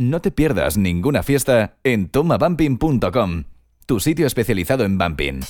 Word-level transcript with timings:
No 0.00 0.22
te 0.22 0.30
pierdas 0.30 0.76
ninguna 0.76 1.24
fiesta 1.24 1.74
en 1.82 2.08
tomabumping.com, 2.08 3.44
tu 3.84 3.98
sitio 3.98 4.28
especializado 4.28 4.84
en 4.84 4.96
bumping. 4.96 5.40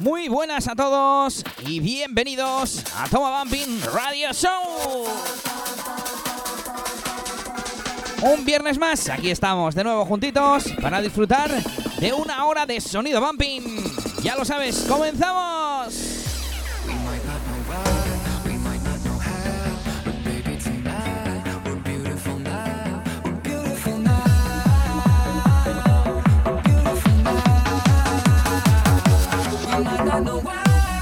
Muy 0.00 0.26
buenas 0.26 0.66
a 0.66 0.74
todos 0.74 1.44
y 1.64 1.78
bienvenidos 1.78 2.82
a 2.96 3.08
Toma 3.08 3.44
Bumping 3.44 3.80
Radio 3.94 4.32
Show. 4.32 5.04
Un 8.22 8.44
viernes 8.44 8.76
más, 8.78 9.08
aquí 9.08 9.30
estamos 9.30 9.76
de 9.76 9.84
nuevo 9.84 10.04
juntitos 10.04 10.64
para 10.82 11.00
disfrutar 11.00 11.48
de 12.00 12.12
una 12.12 12.44
hora 12.44 12.66
de 12.66 12.80
sonido 12.80 13.20
bumping. 13.20 13.84
Ya 14.24 14.34
lo 14.34 14.44
sabes, 14.44 14.84
comenzamos. 14.88 15.61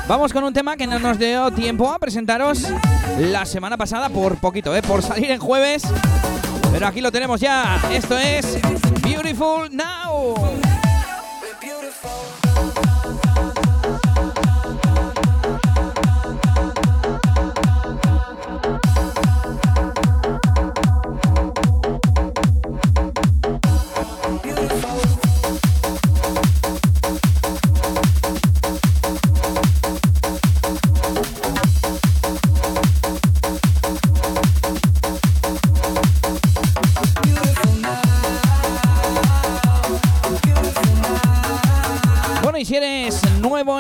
Vamos 0.09 0.33
con 0.33 0.43
un 0.45 0.53
tema 0.53 0.77
que 0.77 0.87
no 0.87 0.99
nos 0.99 1.19
dio 1.19 1.51
tiempo 1.53 1.93
a 1.93 1.99
presentaros 1.99 2.67
la 3.19 3.47
semana 3.47 3.77
pasada 3.77 4.09
por 4.09 4.37
poquito, 4.37 4.75
¿eh? 4.75 4.83
por 4.83 5.03
salir 5.03 5.31
en 5.31 5.39
jueves. 5.39 5.85
Pero 6.73 6.87
aquí 6.87 7.01
lo 7.01 7.13
tenemos 7.13 7.41
ya. 7.41 7.81
Esto 7.93 8.17
es 8.19 8.59
Beautiful 9.03 9.69
Now. 9.71 10.70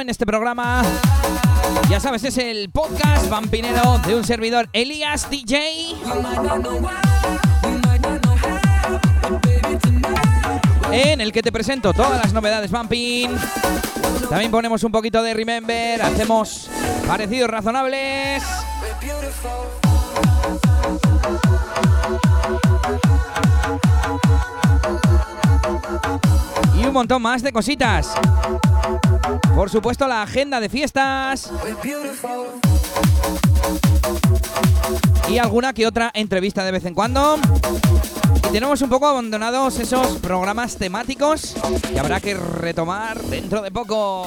En 0.00 0.08
este 0.08 0.24
programa, 0.24 0.82
ya 1.90 2.00
sabes, 2.00 2.24
es 2.24 2.38
el 2.38 2.70
podcast 2.70 3.28
vampinero 3.28 3.98
de 4.06 4.14
un 4.14 4.24
servidor 4.24 4.68
Elías 4.72 5.28
DJ. 5.28 5.94
En 10.92 11.20
el 11.20 11.32
que 11.32 11.42
te 11.42 11.52
presento 11.52 11.92
todas 11.92 12.18
las 12.22 12.32
novedades 12.32 12.70
Vamping. 12.70 13.28
También 14.30 14.50
ponemos 14.50 14.82
un 14.84 14.92
poquito 14.92 15.22
de 15.22 15.34
Remember, 15.34 16.00
hacemos 16.00 16.70
parecidos 17.06 17.50
razonables. 17.50 18.42
Y 26.74 26.86
un 26.86 26.92
montón 26.92 27.20
más 27.20 27.42
de 27.42 27.52
cositas. 27.52 28.14
Por 29.54 29.68
supuesto, 29.70 30.08
la 30.08 30.22
agenda 30.22 30.60
de 30.60 30.68
fiestas. 30.68 31.50
Y 35.28 35.38
alguna 35.38 35.72
que 35.72 35.86
otra 35.86 36.10
entrevista 36.14 36.64
de 36.64 36.72
vez 36.72 36.84
en 36.84 36.94
cuando. 36.94 37.38
Y 38.48 38.52
tenemos 38.52 38.80
un 38.82 38.88
poco 38.88 39.06
abandonados 39.06 39.78
esos 39.78 40.18
programas 40.18 40.76
temáticos 40.76 41.54
que 41.92 42.00
habrá 42.00 42.20
que 42.20 42.34
retomar 42.34 43.20
dentro 43.22 43.62
de 43.62 43.70
poco. 43.70 44.26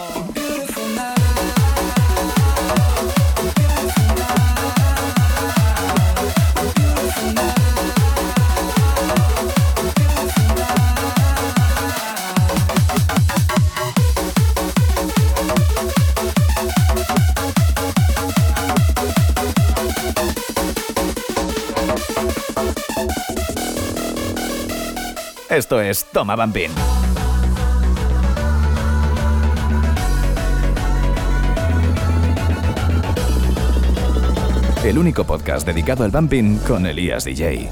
Esto 25.56 25.80
es 25.80 26.06
Toma 26.06 26.36
Bumping. 26.36 26.72
El 34.84 34.98
único 34.98 35.26
podcast 35.26 35.68
dedicado 35.68 36.06
al 36.06 36.10
bumping 36.10 36.58
con 36.58 36.88
Elías 36.88 37.26
DJ. 37.26 37.70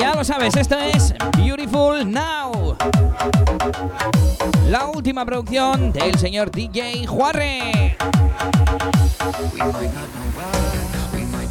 Ya 0.00 0.14
lo 0.14 0.24
sabes, 0.24 0.56
esto 0.56 0.79
última 5.10 5.26
producción 5.26 5.90
del 5.90 6.16
señor 6.20 6.52
DJ 6.52 7.04
Juarre. 7.04 7.96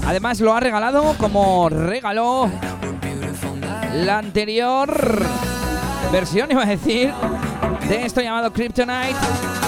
Además 0.07 0.39
lo 0.39 0.55
ha 0.55 0.61
regalado 0.61 1.13
como 1.17 1.67
regaló 1.67 2.49
la 3.95 4.19
anterior 4.19 5.25
versión, 6.09 6.49
iba 6.49 6.63
a 6.63 6.67
decir, 6.67 7.11
de 7.89 8.05
esto 8.05 8.21
llamado 8.21 8.53
Kryptonite. 8.53 9.17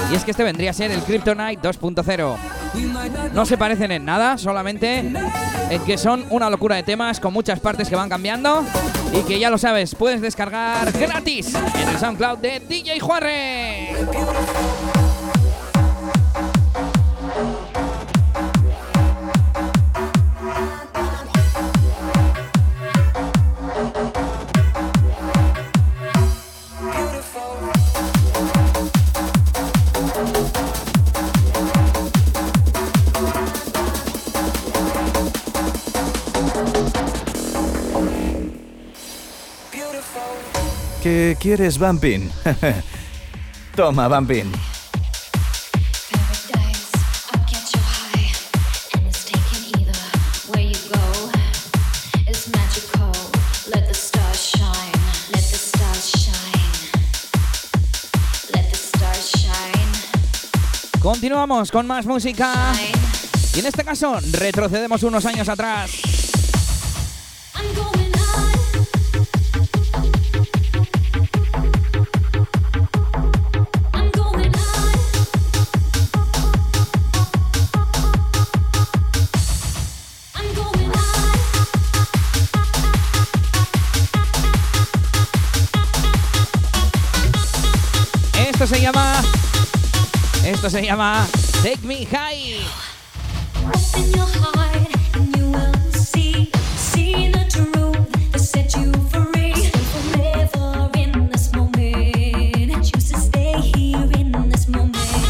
Y 0.09 0.15
es 0.15 0.23
que 0.23 0.31
este 0.31 0.45
vendría 0.45 0.69
a 0.69 0.73
ser 0.73 0.89
el 0.91 1.03
Kryptonite 1.03 1.61
2.0. 1.61 2.35
No 3.33 3.45
se 3.45 3.57
parecen 3.57 3.91
en 3.91 4.05
nada, 4.05 4.37
solamente 4.37 4.99
en 5.69 5.83
que 5.83 5.97
son 5.97 6.23
una 6.29 6.49
locura 6.49 6.77
de 6.77 6.83
temas 6.83 7.19
con 7.19 7.33
muchas 7.33 7.59
partes 7.59 7.89
que 7.89 7.97
van 7.97 8.07
cambiando 8.07 8.63
y 9.13 9.23
que 9.23 9.39
ya 9.39 9.49
lo 9.49 9.57
sabes, 9.57 9.95
puedes 9.95 10.21
descargar 10.21 10.91
gratis 10.91 11.55
en 11.55 11.89
el 11.89 11.97
SoundCloud 11.97 12.39
de 12.39 12.59
DJ 12.59 12.99
Juarre. 12.99 13.95
Let 58.53 58.69
the 58.69 58.75
stars 58.75 59.31
shine. 59.31 60.99
Continuamos 61.01 61.71
con 61.71 61.87
más 61.87 62.05
música 62.05 62.71
y 63.55 63.59
en 63.61 63.65
este 63.65 63.83
caso 63.83 64.19
retrocedemos 64.31 65.01
unos 65.01 65.25
años 65.25 65.49
atrás. 65.49 66.10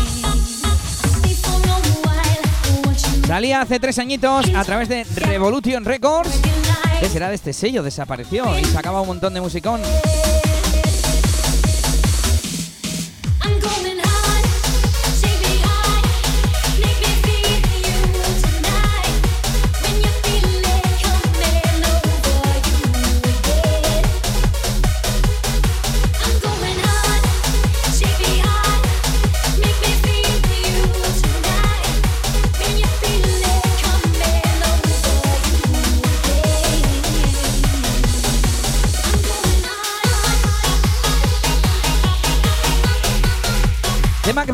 Stay 0.01 1.34
for 1.36 1.56
a 1.56 2.01
while. 2.04 2.86
Watch 2.86 3.04
you 3.06 3.25
Salía 3.27 3.62
hace 3.62 3.80
tres 3.80 4.00
añitos 4.00 4.45
a 4.56 4.63
través 4.66 4.89
de 4.89 5.04
Revolution 5.16 5.86
Records. 5.86 6.30
break 6.42 6.56
your 6.56 6.81
¿Qué 6.84 7.01
life. 7.01 7.10
será 7.10 7.30
de 7.30 7.36
este 7.36 7.54
sello? 7.54 7.84
Desapareció 7.84 8.57
y 8.60 8.66
sacaba 8.66 9.01
un 9.01 9.07
montón 9.07 9.34
de 9.34 9.42
musicón. 9.42 9.81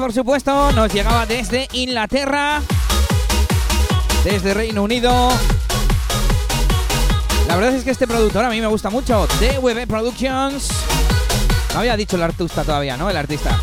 Por 0.07 0.13
supuesto 0.13 0.71
nos 0.71 0.93
llegaba 0.93 1.25
desde 1.25 1.67
Inglaterra, 1.73 2.61
desde 4.23 4.53
Reino 4.53 4.83
Unido. 4.83 5.11
La 7.49 7.57
verdad 7.57 7.75
es 7.75 7.83
que 7.83 7.91
este 7.91 8.07
productor 8.07 8.45
a 8.45 8.49
mí 8.49 8.61
me 8.61 8.67
gusta 8.67 8.89
mucho, 8.89 9.27
DWB 9.27 9.85
Productions. 9.85 10.69
No 11.73 11.79
había 11.79 11.97
dicho 11.97 12.15
el 12.15 12.23
artista 12.23 12.63
todavía, 12.63 12.95
¿no? 12.95 13.09
El 13.09 13.17
artista. 13.17 13.59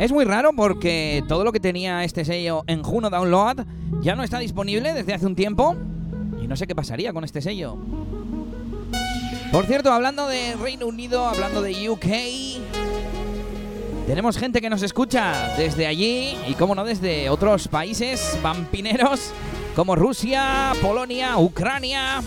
Es 0.00 0.12
muy 0.12 0.24
raro 0.24 0.54
porque 0.54 1.22
todo 1.28 1.44
lo 1.44 1.52
que 1.52 1.60
tenía 1.60 2.04
este 2.04 2.24
sello 2.24 2.64
en 2.66 2.82
Juno 2.82 3.10
Download 3.10 3.66
ya 4.00 4.16
no 4.16 4.22
está 4.22 4.38
disponible 4.38 4.94
desde 4.94 5.12
hace 5.12 5.26
un 5.26 5.36
tiempo. 5.36 5.76
Y 6.42 6.46
no 6.46 6.56
sé 6.56 6.66
qué 6.66 6.74
pasaría 6.74 7.12
con 7.12 7.22
este 7.22 7.42
sello. 7.42 7.76
Por 9.52 9.66
cierto, 9.66 9.92
hablando 9.92 10.26
de 10.26 10.56
Reino 10.56 10.86
Unido, 10.86 11.26
hablando 11.26 11.60
de 11.60 11.90
UK, 11.90 12.06
tenemos 14.06 14.38
gente 14.38 14.62
que 14.62 14.70
nos 14.70 14.82
escucha 14.82 15.54
desde 15.58 15.86
allí 15.86 16.34
y, 16.48 16.54
como 16.54 16.74
no, 16.74 16.82
desde 16.86 17.28
otros 17.28 17.68
países 17.68 18.38
vampineros 18.42 19.32
como 19.76 19.96
Rusia, 19.96 20.72
Polonia, 20.80 21.36
Ucrania. 21.36 22.22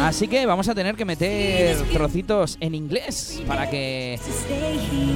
Así 0.00 0.28
que 0.28 0.46
vamos 0.46 0.68
a 0.68 0.74
tener 0.74 0.94
que 0.94 1.04
meter 1.04 1.76
trocitos 1.92 2.56
en 2.60 2.74
inglés 2.74 3.42
para 3.46 3.68
que 3.68 4.18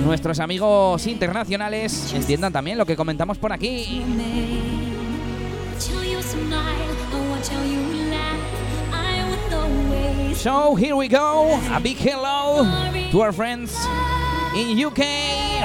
nuestros 0.04 0.40
amigos 0.40 1.06
internacionales 1.06 2.12
entiendan 2.14 2.52
también 2.52 2.78
lo 2.78 2.86
que 2.86 2.96
comentamos 2.96 3.38
por 3.38 3.52
aquí. 3.52 4.02
So 10.34 10.74
here 10.74 10.94
we 10.94 11.06
go. 11.06 11.60
A 11.70 11.78
big 11.78 11.98
hello 11.98 12.64
to 13.12 13.20
our 13.20 13.32
friends 13.32 13.76
in 14.56 14.78
UK, 14.78 15.00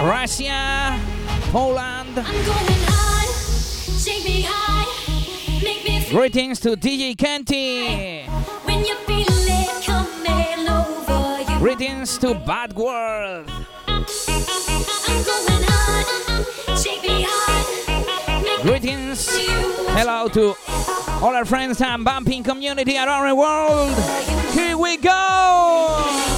Russia, 0.03 1.00
Poland. 1.51 2.17
Greetings 6.15 6.62
to 6.62 6.77
DJ 6.77 7.17
Kenty. 7.17 8.23
when 8.63 8.85
you 8.85 8.95
feel 9.00 9.25
it 9.27 9.83
coming 9.83 10.69
over 10.69 11.41
you. 11.51 11.59
Greetings 11.59 12.17
to 12.19 12.33
Bad 12.33 12.71
World. 12.71 13.50
I'm 13.85 14.06
going 15.25 15.65
high, 15.67 16.75
take 16.81 17.01
me 17.03 17.25
high, 17.27 18.41
make 18.44 18.63
me 18.63 18.63
Greetings. 18.63 19.29
feel 19.29 19.59
you. 19.59 19.88
Hello 19.89 20.29
to 20.29 20.56
all 21.21 21.35
our 21.35 21.44
friends 21.44 21.81
and 21.81 22.06
bumping 22.06 22.44
community 22.44 22.95
around 22.95 23.27
the 23.27 23.35
world. 23.35 23.94
Here 24.53 24.77
we 24.77 24.95
go. 24.95 26.34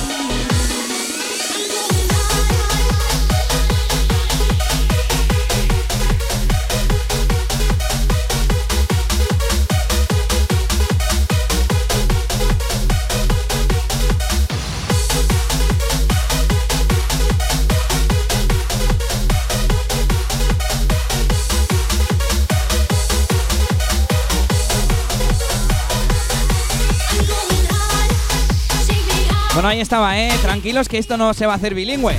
Bueno, 29.58 29.70
ahí 29.70 29.82
estaba, 29.82 30.16
¿eh? 30.20 30.30
Tranquilos 30.44 30.88
que 30.88 31.00
esto 31.00 31.18
no 31.18 31.34
se 31.34 31.48
va 31.48 31.54
a 31.54 31.56
hacer 31.56 31.74
bilingüe. 31.74 32.16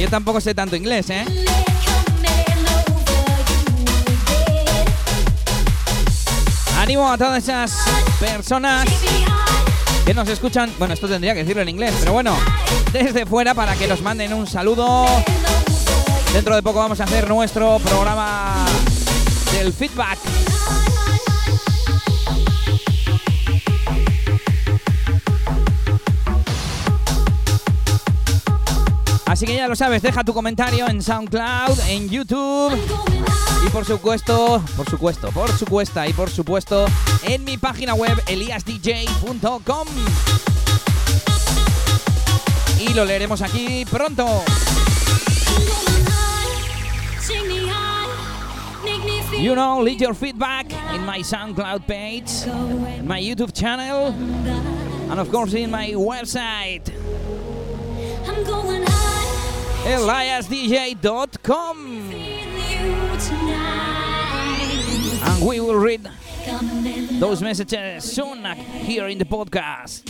Yo 0.00 0.08
tampoco 0.08 0.40
sé 0.40 0.56
tanto 0.56 0.74
inglés, 0.74 1.08
¿eh? 1.08 1.24
Ánimo 6.76 7.12
a 7.12 7.16
todas 7.16 7.44
esas 7.44 7.76
personas 8.18 8.88
que 10.04 10.14
nos 10.14 10.28
escuchan. 10.28 10.72
Bueno, 10.76 10.94
esto 10.94 11.06
tendría 11.06 11.32
que 11.32 11.44
decirlo 11.44 11.62
en 11.62 11.68
inglés, 11.68 11.94
pero 12.00 12.12
bueno, 12.12 12.36
desde 12.92 13.24
fuera 13.24 13.54
para 13.54 13.76
que 13.76 13.86
nos 13.86 14.02
manden 14.02 14.34
un 14.34 14.48
saludo. 14.48 15.06
Dentro 16.32 16.56
de 16.56 16.62
poco 16.64 16.80
vamos 16.80 17.00
a 17.00 17.04
hacer 17.04 17.28
nuestro 17.28 17.78
programa 17.78 18.66
del 19.52 19.72
feedback. 19.72 20.18
Así 29.44 29.52
que 29.52 29.58
ya 29.58 29.68
lo 29.68 29.76
sabes, 29.76 30.00
deja 30.00 30.24
tu 30.24 30.32
comentario 30.32 30.88
en 30.88 31.02
SoundCloud, 31.02 31.78
en 31.90 32.08
YouTube 32.08 32.72
y 33.66 33.68
por 33.68 33.84
supuesto, 33.84 34.64
por 34.74 34.88
supuesto, 34.88 35.30
por 35.32 35.52
supuesto 35.52 36.02
y 36.06 36.14
por 36.14 36.30
supuesto 36.30 36.86
en 37.24 37.44
mi 37.44 37.58
página 37.58 37.92
web 37.92 38.18
eliasdj.com. 38.26 39.88
Y 42.80 42.94
lo 42.94 43.04
leeremos 43.04 43.42
aquí 43.42 43.84
pronto. 43.84 44.42
You 49.38 49.54
know, 49.54 49.82
leave 49.82 50.00
your 50.00 50.14
feedback 50.14 50.72
in 50.94 51.04
my 51.04 51.18
SoundCloud 51.18 51.86
page, 51.86 52.46
my 53.02 53.20
YouTube 53.20 53.52
channel, 53.52 54.14
and 55.10 55.20
of 55.20 55.30
course 55.30 55.52
in 55.52 55.70
my 55.70 55.90
website, 55.90 56.90
eliasdj.com. 59.84 61.78
And 65.26 65.46
we 65.46 65.60
will 65.60 65.76
read 65.76 66.08
those 67.20 67.42
messages 67.42 68.04
soon 68.04 68.44
here 68.44 69.08
in 69.08 69.18
the 69.18 69.24
podcast. 69.24 70.02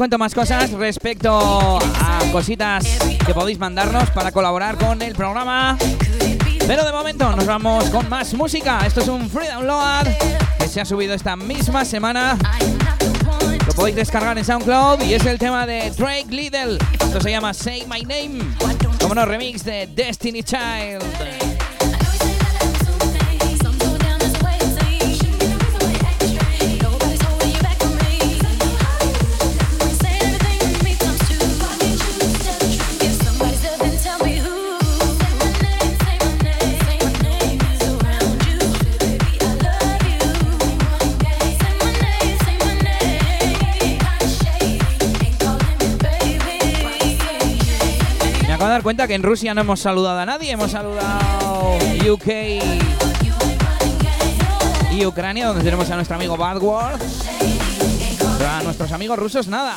Cuento 0.00 0.16
más 0.16 0.34
cosas 0.34 0.70
respecto 0.70 1.78
a 1.78 2.20
cositas 2.32 2.86
que 3.26 3.34
podéis 3.34 3.58
mandarnos 3.58 4.08
para 4.12 4.32
colaborar 4.32 4.78
con 4.78 5.02
el 5.02 5.14
programa. 5.14 5.76
Pero 6.66 6.86
de 6.86 6.90
momento 6.90 7.30
nos 7.36 7.44
vamos 7.44 7.84
con 7.90 8.08
más 8.08 8.32
música. 8.32 8.80
Esto 8.86 9.02
es 9.02 9.08
un 9.08 9.28
free 9.28 9.48
download 9.48 10.08
que 10.58 10.68
se 10.68 10.80
ha 10.80 10.86
subido 10.86 11.12
esta 11.12 11.36
misma 11.36 11.84
semana. 11.84 12.38
Lo 13.66 13.74
podéis 13.74 13.96
descargar 13.96 14.38
en 14.38 14.44
SoundCloud 14.46 15.02
y 15.02 15.12
es 15.12 15.26
el 15.26 15.38
tema 15.38 15.66
de 15.66 15.90
Drake 15.90 16.28
Lidl. 16.30 16.78
Esto 16.98 17.20
se 17.20 17.30
llama 17.30 17.52
Say 17.52 17.84
My 17.86 18.00
Name. 18.00 18.56
Como 19.02 19.14
no, 19.14 19.26
remix 19.26 19.62
de 19.64 19.86
Destiny 19.86 20.42
Child. 20.42 21.49
De 48.70 48.74
dar 48.74 48.84
cuenta 48.84 49.08
que 49.08 49.14
en 49.14 49.24
Rusia 49.24 49.52
no 49.52 49.62
hemos 49.62 49.80
saludado 49.80 50.20
a 50.20 50.24
nadie, 50.24 50.52
hemos 50.52 50.70
saludado 50.70 51.76
UK 52.08 52.28
y 54.92 55.04
Ucrania, 55.04 55.48
donde 55.48 55.64
tenemos 55.64 55.90
a 55.90 55.96
nuestro 55.96 56.14
amigo 56.14 56.36
Bad 56.36 56.62
World. 56.62 57.02
A 58.48 58.62
nuestros 58.62 58.92
amigos 58.92 59.18
rusos 59.18 59.48
nada. 59.48 59.76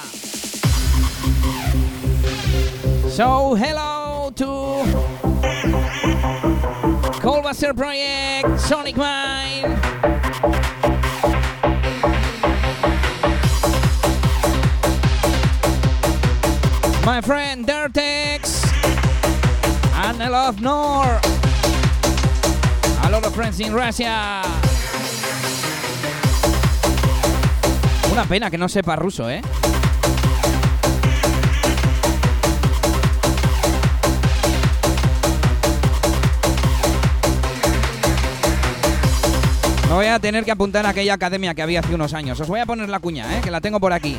So, 3.09 3.57
hello 3.57 4.31
to 4.35 4.83
Coldbuster 7.19 7.73
Project, 7.73 8.59
Sonic 8.59 8.95
Mine. 8.95 9.75
My 17.03 17.21
friend 17.21 17.65
Dirtex 17.65 18.42
and 20.13 20.23
I 20.23 20.29
love 20.29 20.61
Nor. 20.61 21.19
A 23.03 23.09
lot 23.09 23.25
of 23.25 23.33
friends 23.33 23.59
in 23.59 23.73
Russia. 23.73 24.41
Una 28.11 28.25
pena 28.25 28.51
que 28.51 28.57
no 28.57 28.69
sepa 28.69 28.95
ruso, 28.95 29.29
¿eh? 29.29 29.41
Me 39.87 39.95
voy 39.95 40.07
a 40.07 40.19
tener 40.19 40.43
que 40.43 40.51
apuntar 40.51 40.85
a 40.85 40.89
aquella 40.89 41.13
academia 41.13 41.53
que 41.53 41.61
había 41.61 41.79
hace 41.79 41.93
unos 41.93 42.13
años. 42.13 42.39
Os 42.39 42.47
voy 42.47 42.59
a 42.59 42.65
poner 42.65 42.89
la 42.89 42.99
cuña, 42.99 43.37
¿eh? 43.37 43.41
Que 43.41 43.51
la 43.51 43.61
tengo 43.61 43.79
por 43.79 43.93
aquí. 43.93 44.17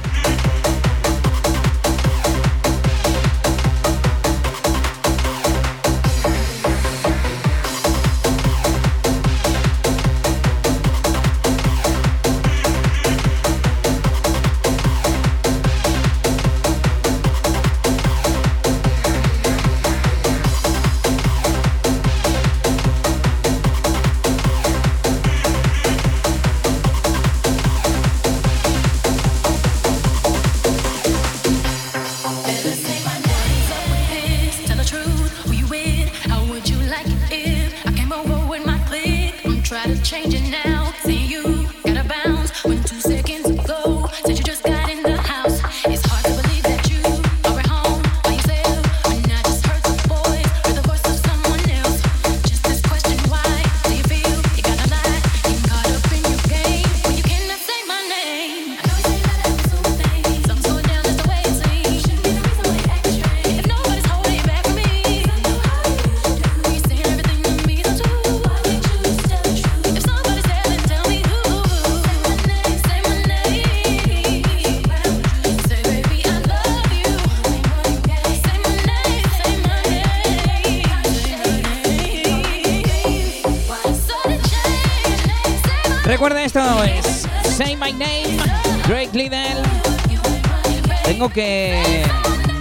Que 91.32 92.04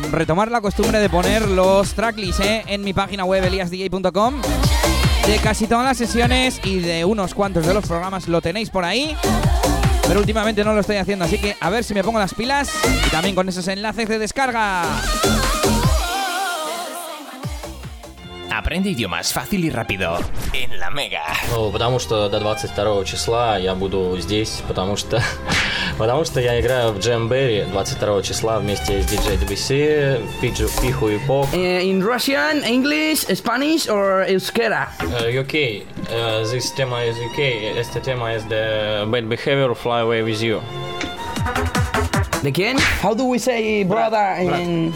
retomar 0.10 0.50
la 0.50 0.62
costumbre 0.62 1.00
de 1.00 1.10
poner 1.10 1.48
los 1.50 1.94
tracklists 1.96 2.40
¿eh? 2.40 2.64
en 2.68 2.82
mi 2.82 2.94
página 2.94 3.26
web 3.26 3.44
eliasdj.com. 3.44 4.42
De 5.28 5.38
casi 5.44 5.68
todas 5.68 5.84
las 5.84 5.98
sesiones 5.98 6.62
y 6.64 6.80
de 6.80 7.04
unos 7.04 7.34
cuantos 7.34 7.68
de 7.68 7.74
los 7.74 7.86
programas 7.86 8.30
lo 8.30 8.42
tenéis 8.42 8.70
por 8.70 8.86
ahí. 8.86 9.18
Pero 10.08 10.22
últimamente 10.22 10.64
no 10.64 10.74
lo 10.74 10.80
estoy 10.80 10.96
haciendo, 10.96 11.26
así 11.26 11.38
que 11.38 11.58
a 11.60 11.70
ver 11.70 11.84
si 11.84 11.94
me 11.94 12.04
pongo 12.04 12.20
las 12.20 12.34
pilas 12.34 12.70
y 13.06 13.10
también 13.10 13.36
con 13.36 13.50
esos 13.50 13.68
enlaces 13.68 14.08
de 14.08 14.18
descarga. 14.18 14.84
Aprende 18.64 18.92
idiomas 18.92 19.34
fácil 19.34 19.66
y 19.66 19.70
rápido 19.70 20.18
en 20.54 20.80
la 20.80 20.90
Mega. 20.90 21.22
Ну, 21.52 21.70
потому 21.70 22.00
что 22.00 22.30
до 22.30 22.40
22 22.40 23.04
числа 23.04 23.58
я 23.58 23.76
буду 23.76 24.18
здесь, 24.18 24.62
потому 24.66 24.96
что 24.96 25.22
потому 25.98 26.24
что 26.24 26.40
я 26.40 26.62
играю 26.62 26.94
в 26.94 27.00
Джемберри 27.00 27.66
22 27.66 28.22
числа 28.24 28.60
вместе 28.60 29.02
с 29.02 29.06
DJ 29.06 29.38
DBC, 29.38 30.26
Пиджу, 30.40 30.70
Пиху 30.82 31.10
и 31.10 31.18
Пок. 31.28 31.48
Uh, 31.54 31.82
in 31.82 32.02
Russian, 32.02 32.64
English, 32.64 33.26
Spanish, 33.36 33.90
or 33.90 34.26
Euskera? 34.30 34.88
Uh, 35.02 35.42
UK. 35.42 35.84
Uh, 36.10 36.50
this 36.50 36.72
tema 36.72 37.04
is 37.04 37.18
UK. 37.18 37.78
Esta 37.78 38.00
tema 38.00 38.34
es 38.34 38.48
de 38.48 39.04
Bad 39.08 39.28
Behavior, 39.28 39.76
Fly 39.76 40.00
Away 40.00 40.24
With 40.24 40.42
You. 40.42 40.62
¿De 42.42 42.52
quién? 42.54 42.78
How 43.02 43.14
do 43.14 43.26
we 43.26 43.40
say 43.40 43.84
brother 43.84 44.38
in, 44.40 44.94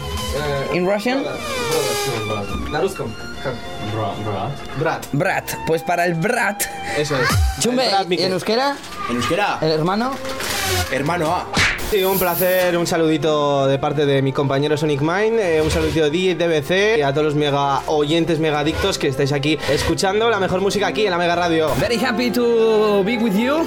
in 0.72 0.86
Russian? 0.86 1.22
На 2.27 2.27
Darusko. 2.70 3.08
Brat. 4.78 5.06
Brat. 5.12 5.50
Pues 5.66 5.82
para 5.82 6.04
el 6.04 6.14
Brat. 6.14 6.62
Eso 6.96 7.16
es. 7.16 7.28
Chumbe, 7.60 7.84
¿en 8.10 8.32
euskera? 8.32 8.76
En 9.08 9.16
euskera. 9.16 9.58
¿El 9.60 9.70
hermano? 9.72 10.12
Hermano 10.90 11.34
A. 11.34 11.46
Sí, 11.90 12.04
un 12.04 12.18
placer, 12.18 12.76
un 12.76 12.86
saludito 12.86 13.66
de 13.66 13.78
parte 13.78 14.04
de 14.04 14.20
mi 14.20 14.30
compañero 14.32 14.76
Sonic 14.76 15.00
Mine, 15.00 15.56
eh, 15.56 15.62
un 15.62 15.70
saludito 15.70 16.10
de 16.10 16.34
DBC 16.34 16.98
y 16.98 17.02
a 17.02 17.12
todos 17.12 17.24
los 17.24 17.34
mega 17.34 17.80
oyentes, 17.86 18.38
mega 18.38 18.58
adictos 18.58 18.98
que 18.98 19.08
estáis 19.08 19.32
aquí 19.32 19.58
escuchando 19.70 20.28
la 20.28 20.38
mejor 20.38 20.60
música 20.60 20.88
aquí 20.88 21.06
en 21.06 21.12
la 21.12 21.16
Mega 21.16 21.34
Radio. 21.34 21.70
Very 21.80 21.96
happy 21.96 22.30
to 22.30 23.02
be 23.04 23.16
with 23.16 23.34
you. 23.34 23.64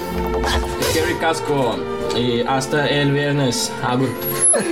Scary 0.91 1.15
Casco. 1.15 2.00
Y 2.15 2.41
hasta 2.41 2.87
el 2.87 3.11
viernes. 3.11 3.71
Agur. 3.83 4.09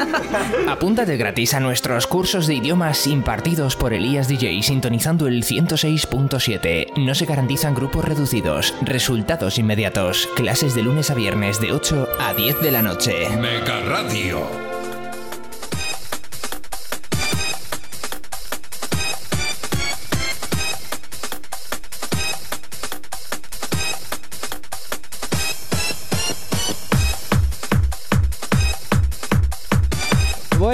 Apúntate 0.68 1.18
gratis 1.18 1.54
a 1.54 1.60
nuestros 1.60 2.08
cursos 2.08 2.48
de 2.48 2.56
idiomas 2.56 3.08
impartidos 3.08 3.76
por 3.76 3.94
Elías 3.94 4.28
DJ 4.28 4.62
sintonizando 4.64 5.28
el 5.28 5.44
106.7. 5.44 6.98
No 6.98 7.16
se 7.16 7.26
garantizan 7.26 7.76
grupos 7.76 8.06
reducidos, 8.06 8.74
resultados 8.82 9.58
inmediatos, 9.58 10.28
clases 10.36 10.76
de 10.76 10.84
lunes 10.84 11.10
a 11.12 11.16
viernes 11.16 11.60
de 11.62 11.72
8 11.72 12.08
a 12.20 12.34
10 12.34 12.62
de 12.62 12.72
la 12.72 12.82
noche. 12.82 13.30
Mega 13.38 13.80
Radio. 13.82 14.69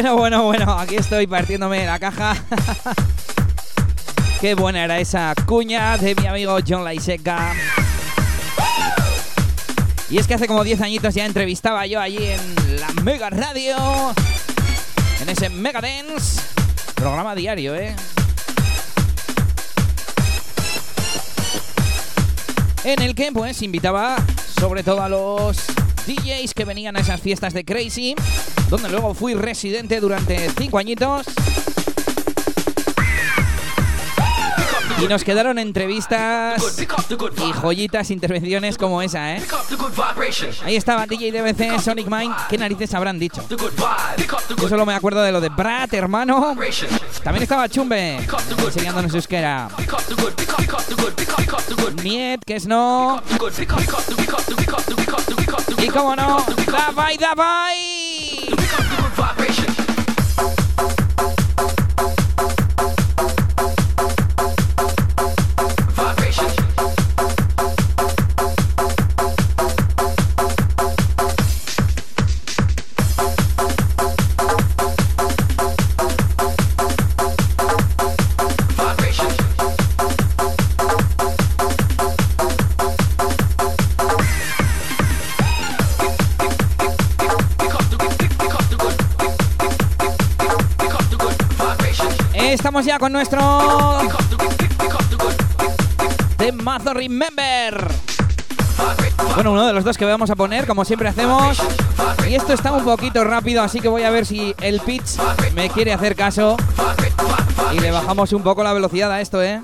Bueno, 0.06 0.18
bueno, 0.18 0.44
bueno, 0.44 0.72
aquí 0.78 0.98
estoy 0.98 1.26
partiéndome 1.26 1.84
la 1.84 1.98
caja. 1.98 2.36
Qué 4.40 4.54
buena 4.54 4.84
era 4.84 5.00
esa 5.00 5.34
cuña 5.48 5.98
de 5.98 6.14
mi 6.14 6.28
amigo 6.28 6.60
John 6.66 6.84
Laiseca. 6.84 7.56
Y 10.12 10.20
es 10.20 10.28
que 10.28 10.36
hace 10.36 10.46
como 10.46 10.64
10 10.64 10.80
añitos 10.82 11.16
ya 11.16 11.26
entrevistaba 11.26 11.88
yo 11.88 12.00
allí 12.00 12.20
en 12.24 12.80
la 12.80 12.88
Mega 13.02 13.32
Radio, 13.32 14.14
en 15.22 15.30
ese 15.30 15.50
Mega 15.50 15.82
Dance, 15.82 16.40
programa 16.94 17.34
diario, 17.34 17.74
¿eh? 17.74 17.96
En 22.84 23.02
el 23.02 23.16
que 23.16 23.32
pues 23.32 23.60
invitaba 23.64 24.18
sobre 24.60 24.84
todo 24.84 25.02
a 25.02 25.10
los 25.10 25.66
DJs 26.06 26.54
que 26.54 26.66
venían 26.66 26.96
a 26.96 27.00
esas 27.00 27.20
fiestas 27.22 27.54
de 27.54 27.66
Crazy, 27.66 28.16
donde 28.70 28.90
luego 28.90 29.14
fui 29.14 29.34
residente 29.34 30.00
durante 30.00 30.50
5 30.58 30.78
añitos. 30.78 31.26
Y 35.02 35.08
nos 35.08 35.26
quedaron 35.26 35.60
entrevistas 35.60 36.80
y 36.80 37.52
joyitas, 37.52 38.12
intervenciones 38.12 38.78
como 38.78 39.02
esa, 39.02 39.36
¿eh? 39.36 39.44
Ahí 40.64 40.78
estaba 40.78 41.06
DJ 41.06 41.32
DBC, 41.32 41.82
Sonic 41.82 42.08
Mind. 42.08 42.34
¿Qué 42.50 42.58
narices 42.58 42.94
habrán 42.94 43.20
dicho? 43.20 43.44
Yo 44.58 44.70
solo 44.70 44.86
me 44.86 44.94
acuerdo 44.94 45.22
de 45.22 45.34
lo 45.34 45.42
de 45.42 45.50
Brat, 45.50 45.94
hermano. 45.94 46.56
También 47.24 47.44
estaba 47.44 47.68
Chumbe, 47.68 48.26
enseñándonos 48.66 49.14
euskera. 49.14 49.70
Niet, 52.02 52.44
que 52.46 52.56
es 52.56 52.66
no. 52.66 53.22
Y 55.78 55.88
cómo 55.90 56.16
no, 56.16 56.38
Davai, 56.66 57.18
Davai. 57.18 58.55
Estamos 92.66 92.84
ya 92.84 92.98
con 92.98 93.12
nuestro 93.12 94.00
temazo 96.36 96.96
Remember. 96.96 97.88
Bueno, 99.36 99.52
uno 99.52 99.68
de 99.68 99.74
los 99.74 99.84
dos 99.84 99.96
que 100.00 100.06
vamos 100.06 100.32
a 100.32 100.36
poner, 100.36 100.66
como 100.66 100.84
siempre 100.84 101.08
hacemos. 101.08 101.62
Y 102.28 102.34
esto 102.34 102.54
está 102.54 102.72
un 102.72 102.84
poquito 102.84 103.24
rápido, 103.24 103.62
así 103.62 103.82
que 103.82 103.88
voy 103.88 104.02
a 104.02 104.10
ver 104.10 104.26
si 104.26 104.56
el 104.62 104.80
pitch 104.80 105.20
me 105.54 105.70
quiere 105.70 105.94
hacer 105.94 106.16
caso. 106.16 106.58
Y 107.72 107.80
le 107.82 107.92
bajamos 107.92 108.34
un 108.34 108.42
poco 108.42 108.64
la 108.64 108.74
velocidad 108.74 109.12
a 109.12 109.22
esto, 109.22 109.44
¿eh? 109.44 109.62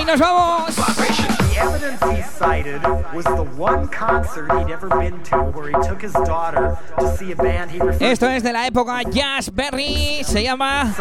Y 0.00 0.04
nos 0.04 0.18
vamos. 0.18 0.74
The 0.76 1.60
evidence 1.60 2.02
he 2.04 2.22
cited 2.38 2.80
was 3.12 3.24
the 3.24 3.44
one 3.58 3.86
concert 3.88 4.50
he'd 4.52 4.72
ever 4.72 4.88
been 4.88 5.22
to 5.24 5.36
where 5.52 5.68
he 5.68 5.74
took 5.86 6.00
his 6.00 6.12
daughter 6.24 6.78
to 6.98 7.16
see 7.18 7.32
a 7.32 7.36
band 7.36 7.70
he 7.70 7.80
referred 7.80 8.02
Esto 8.02 8.26
es 8.28 8.42
de 8.42 8.52
la 8.52 8.66
época 8.66 9.02
Jazz 9.10 9.50
Berry. 9.52 10.22
Se 10.24 10.42
llama 10.42 10.94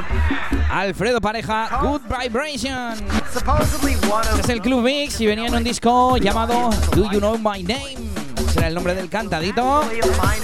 Alfredo 0.70 1.22
Pareja 1.22 1.80
Good 1.82 2.02
Vibration. 2.10 2.98
supposedly 3.32 3.96
one 4.10 4.24
Este 4.24 4.34
of 4.34 4.40
es 4.42 4.50
el 4.50 4.62
Club 4.62 4.84
Mix 4.84 5.22
y 5.22 5.28
venía 5.28 5.48
en 5.48 5.56
un 5.56 5.64
disco 5.64 6.18
llamado 6.18 6.70
Do 6.94 7.10
You 7.10 7.20
Know 7.20 7.38
My 7.38 7.64
Name. 7.64 7.96
Será 8.52 8.68
el 8.68 8.74
nombre 8.74 8.96
del 8.96 9.10
cantadito. 9.10 9.82
the 9.90 10.08
mind 10.22 10.44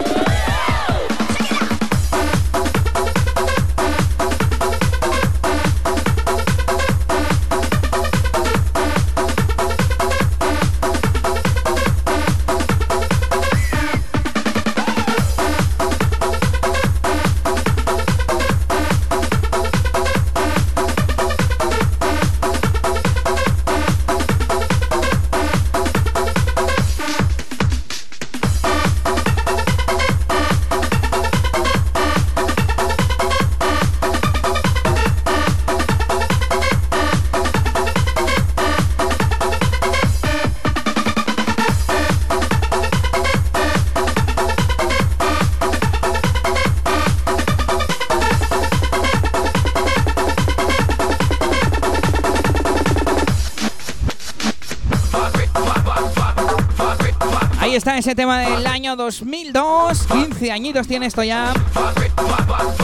2002. 59.01 60.07
15 60.07 60.51
añitos 60.51 60.87
tiene 60.87 61.07
esto 61.07 61.23
ya. 61.23 61.53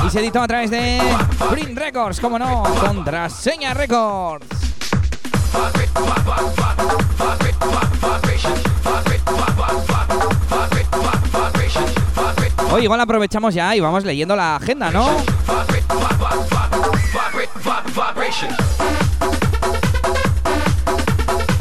Y 0.05 0.09
se 0.09 0.19
editó 0.19 0.41
a 0.41 0.47
través 0.47 0.71
de 0.71 0.99
Print 1.51 1.77
Records, 1.77 2.19
como 2.19 2.39
no, 2.39 2.63
Contraseña 2.79 3.73
Records. 3.73 4.47
Oye, 12.71 12.83
igual 12.83 12.99
aprovechamos 12.99 13.53
ya 13.53 13.75
y 13.75 13.79
vamos 13.79 14.03
leyendo 14.03 14.35
la 14.35 14.57
agenda, 14.57 14.91
¿no? 14.91 15.07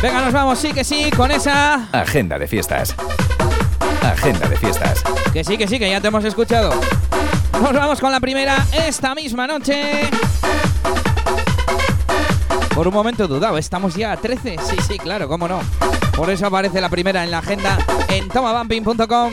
Venga, 0.03 0.21
nos 0.21 0.33
vamos, 0.33 0.59
sí 0.59 0.73
que 0.73 0.85
sí, 0.85 1.11
con 1.11 1.31
esa. 1.31 1.89
Agenda 1.93 2.39
de 2.39 2.47
fiestas. 2.47 2.95
Agenda 4.27 4.49
de 4.49 4.57
fiestas. 4.57 5.05
Que 5.33 5.45
sí, 5.45 5.57
que 5.57 5.69
sí, 5.69 5.79
que 5.79 5.89
ya 5.89 6.01
te 6.01 6.09
hemos 6.09 6.25
escuchado. 6.25 6.71
Nos 7.63 7.73
vamos 7.73 8.01
con 8.01 8.11
la 8.11 8.19
primera 8.19 8.67
esta 8.73 9.15
misma 9.15 9.47
noche. 9.47 10.11
Por 12.75 12.89
un 12.89 12.93
momento 12.93 13.29
dudado, 13.29 13.57
estamos 13.57 13.95
ya 13.95 14.11
a 14.11 14.17
13. 14.17 14.57
Sí, 14.69 14.77
sí, 14.85 14.99
claro, 14.99 15.29
cómo 15.29 15.47
no. 15.47 15.61
Por 16.17 16.29
eso 16.29 16.45
aparece 16.49 16.81
la 16.81 16.89
primera 16.89 17.23
en 17.23 17.31
la 17.31 17.39
agenda 17.39 17.79
en 18.09 18.27
tomabumping.com. 18.27 19.33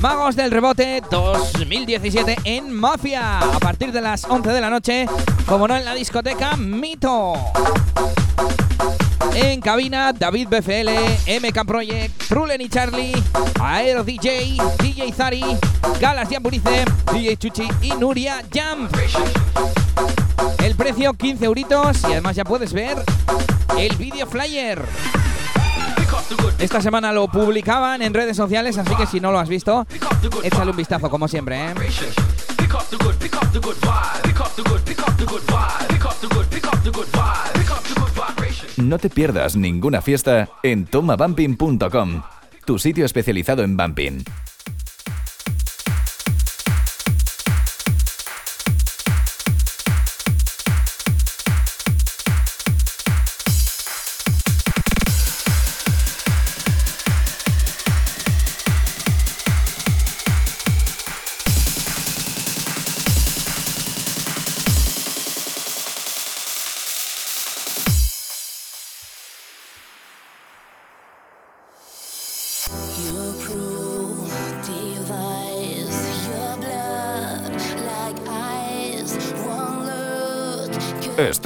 Magos 0.00 0.36
del 0.36 0.50
Rebote 0.50 1.02
2017 1.10 2.36
en 2.44 2.72
Mafia. 2.72 3.38
A 3.38 3.58
partir 3.58 3.92
de 3.92 4.00
las 4.00 4.24
11 4.24 4.50
de 4.50 4.60
la 4.60 4.68
noche, 4.68 5.06
como 5.46 5.66
no 5.66 5.76
en 5.76 5.84
la 5.84 5.94
discoteca 5.94 6.56
Mito. 6.56 7.34
En 9.34 9.60
cabina, 9.60 10.12
David 10.12 10.48
BFL, 10.48 10.90
MK 11.40 11.66
Project, 11.66 12.28
Trulen 12.28 12.60
y 12.60 12.68
Charlie, 12.68 13.12
Aero 13.60 14.04
DJ, 14.04 14.56
DJ 14.82 15.12
Zari, 15.12 15.44
Galas 16.00 16.28
Yampurice, 16.28 16.84
DJ 17.12 17.36
Chuchi 17.36 17.68
y 17.82 17.90
Nuria 17.90 18.42
Jam. 18.52 18.88
El 20.62 20.74
precio 20.74 21.14
15 21.14 21.44
euritos 21.44 22.02
y 22.02 22.12
además 22.12 22.36
ya 22.36 22.44
puedes 22.44 22.72
ver 22.72 22.96
el 23.78 23.96
video 23.96 24.26
flyer. 24.26 24.82
Esta 26.58 26.80
semana 26.80 27.12
lo 27.12 27.28
publicaban 27.28 28.02
en 28.02 28.14
redes 28.14 28.36
sociales, 28.36 28.78
así 28.78 28.94
que 28.96 29.06
si 29.06 29.20
no 29.20 29.30
lo 29.32 29.38
has 29.38 29.48
visto, 29.48 29.86
échale 30.42 30.70
un 30.70 30.76
vistazo 30.76 31.10
como 31.10 31.28
siempre. 31.28 31.70
¿eh? 31.70 31.74
No 38.76 38.98
te 38.98 39.10
pierdas 39.10 39.56
ninguna 39.56 40.02
fiesta 40.02 40.48
en 40.62 40.86
tomabumping.com, 40.86 42.22
tu 42.64 42.78
sitio 42.78 43.04
especializado 43.04 43.62
en 43.62 43.76
bumping. 43.76 44.24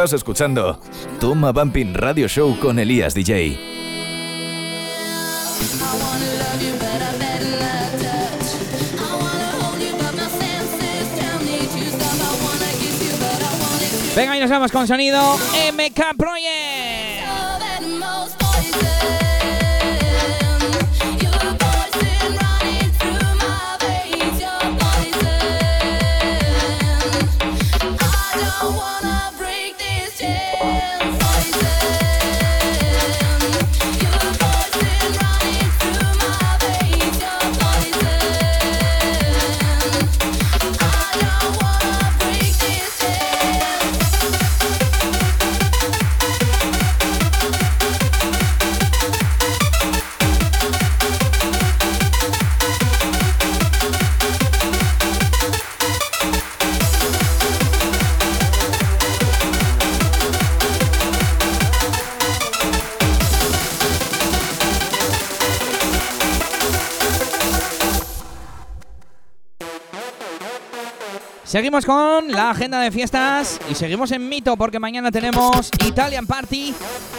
Estás 0.01 0.15
escuchando 0.15 0.81
Toma 1.21 1.53
Bumping 1.53 1.93
Radio 1.93 2.27
Show 2.27 2.59
con 2.59 2.79
Elías 2.79 3.13
DJ. 3.13 3.59
Venga, 14.17 14.39
y 14.39 14.41
nos 14.41 14.49
vamos 14.49 14.73
con 14.73 14.89
sonido 14.89 15.37
MK 15.71 16.17
Project. 16.17 16.90
Seguimos 71.51 71.85
con 71.85 72.31
la 72.31 72.51
agenda 72.51 72.79
de 72.79 72.93
fiestas 72.93 73.59
y 73.69 73.75
seguimos 73.75 74.13
en 74.13 74.29
Mito 74.29 74.57
porque 74.57 74.79
mañana 74.79 75.11
tenemos 75.11 75.69
Italian 75.85 76.25
Party 76.25 76.73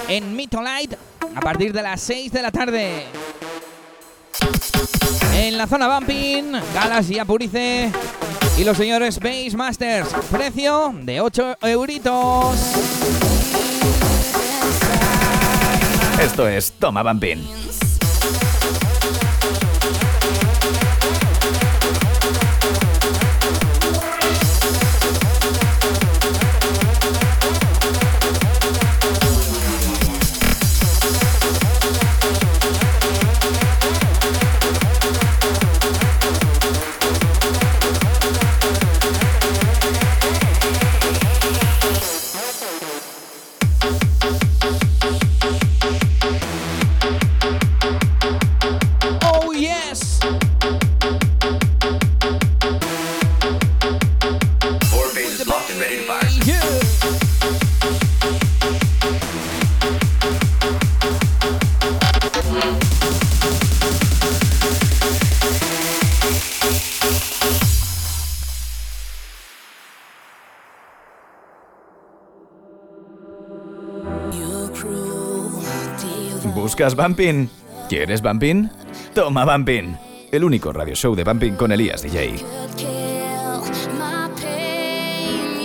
en 0.07 0.33
Mito 0.33 0.61
Light 0.61 0.93
a 1.35 1.41
partir 1.41 1.73
de 1.73 1.81
las 1.81 1.99
6 1.99 2.31
de 2.31 2.41
la 2.41 2.49
tarde. 2.49 3.07
En 5.35 5.57
la 5.57 5.67
zona 5.67 5.93
Bumping, 5.93 6.53
Galas 6.73 7.09
y 7.09 7.19
Apurice 7.19 7.91
y 8.57 8.63
los 8.63 8.77
señores 8.77 9.19
Base 9.19 9.57
Masters. 9.57 10.07
Precio 10.31 10.93
de 11.01 11.19
8 11.19 11.57
euritos. 11.63 12.55
Esto 16.21 16.47
es 16.47 16.71
Toma 16.79 17.03
Bumping. 17.03 17.60
¿Buscas 76.81 76.95
Bumping? 76.95 77.47
¿Quieres 77.89 78.23
Bumping? 78.23 78.67
Toma 79.13 79.45
Bumping. 79.45 79.95
El 80.31 80.43
único 80.43 80.73
radio 80.73 80.95
show 80.95 81.13
de 81.13 81.23
Bumping 81.23 81.53
con 81.53 81.71
Elías 81.71 82.01
DJ. 82.01 82.37
could 82.39 82.75
kill 82.75 83.93
my 83.99 84.27
pain, 84.37 85.61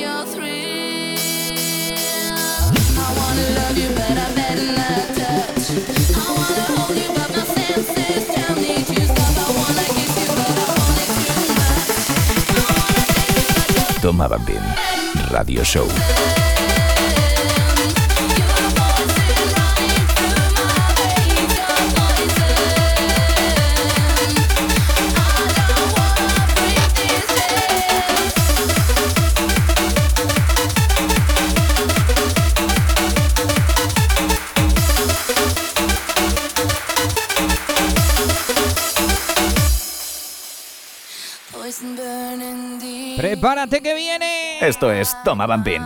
Prepárate 43.46 43.80
que 43.80 43.94
viene. 43.94 44.58
Esto 44.58 44.90
es 44.90 45.16
Toma 45.22 45.46
Bumping. 45.46 45.82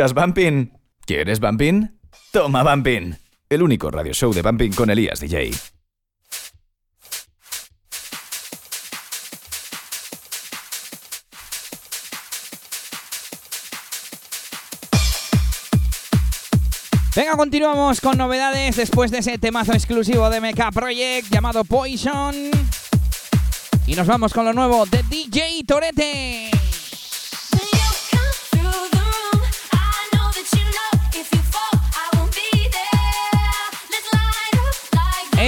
¿Buscas 0.00 0.14
Bumping? 0.14 0.72
¿Quieres 1.04 1.40
Bumping? 1.40 1.90
Toma 2.32 2.62
Bumping. 2.62 3.18
El 3.50 3.62
único 3.62 3.90
radio 3.90 4.14
show 4.14 4.32
de 4.32 4.40
Bumping 4.40 4.72
con 4.72 4.88
Elías 4.88 5.20
DJ. 5.20 5.50
Venga, 17.14 17.36
continuamos 17.36 18.00
con 18.00 18.16
novedades 18.16 18.76
después 18.76 19.10
de 19.10 19.18
ese 19.18 19.36
temazo 19.36 19.74
exclusivo 19.74 20.30
de 20.30 20.40
MK 20.40 20.72
Project 20.72 21.28
llamado 21.30 21.62
Poison. 21.64 22.34
Y 23.86 23.94
nos 23.94 24.06
vamos 24.06 24.32
con 24.32 24.46
lo 24.46 24.54
nuevo 24.54 24.86
de 24.86 25.02
DJ 25.02 25.62
Torete. 25.66 26.69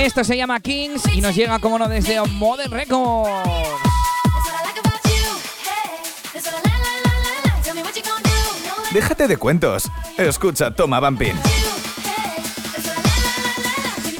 Esto 0.03 0.25
se 0.25 0.37
llama 0.37 0.59
Kings 0.59 1.07
y 1.15 1.21
nos 1.21 1.33
llega, 1.33 1.61
como 1.61 1.79
no, 1.79 1.88
desde 1.88 2.21
Modern 2.23 2.73
Records. 2.73 3.49
Déjate 8.93 9.29
de 9.29 9.37
cuentos. 9.37 9.88
Escucha 10.19 10.73
Toma 10.75 10.99
Bumping. 10.99 11.37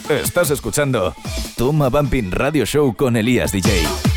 Estás 0.09 0.51
escuchando 0.51 1.17
Toma 1.57 1.89
Bumping 1.89 2.31
Radio 2.31 2.65
Show 2.65 2.95
con 2.95 3.17
Elías 3.17 3.51
DJ. 3.51 4.12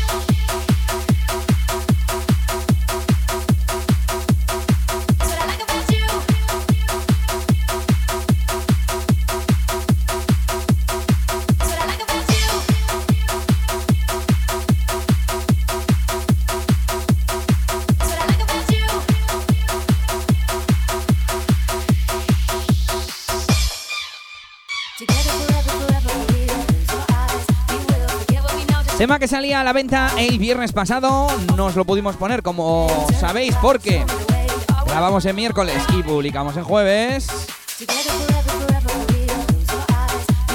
A 29.56 29.64
la 29.64 29.72
venta 29.72 30.10
el 30.18 30.38
viernes 30.38 30.72
pasado, 30.72 31.28
nos 31.56 31.76
lo 31.76 31.84
pudimos 31.86 32.16
poner 32.16 32.42
como 32.42 32.88
sabéis 33.18 33.54
porque 33.62 34.04
grabamos 34.86 35.24
en 35.24 35.34
miércoles 35.34 35.82
y 35.96 36.02
publicamos 36.02 36.56
en 36.58 36.64
jueves. 36.64 37.26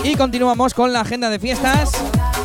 Y 0.03 0.15
continuamos 0.15 0.75
con 0.75 0.93
la 0.93 1.01
agenda 1.01 1.29
de 1.31 1.39
fiestas, 1.39 1.91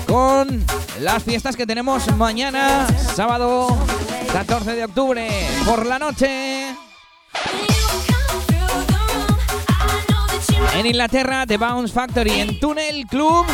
con 0.06 0.64
las 1.00 1.22
fiestas 1.22 1.56
que 1.56 1.66
tenemos 1.66 2.06
mañana, 2.16 2.86
sábado 3.14 3.76
14 4.32 4.76
de 4.76 4.84
octubre, 4.84 5.28
por 5.66 5.84
la 5.84 5.98
noche. 5.98 6.68
En 10.74 10.86
Inglaterra, 10.86 11.46
The 11.46 11.58
Bounce 11.58 11.92
Factory 11.92 12.40
en 12.40 12.58
Tunnel 12.58 13.06
Club 13.06 13.46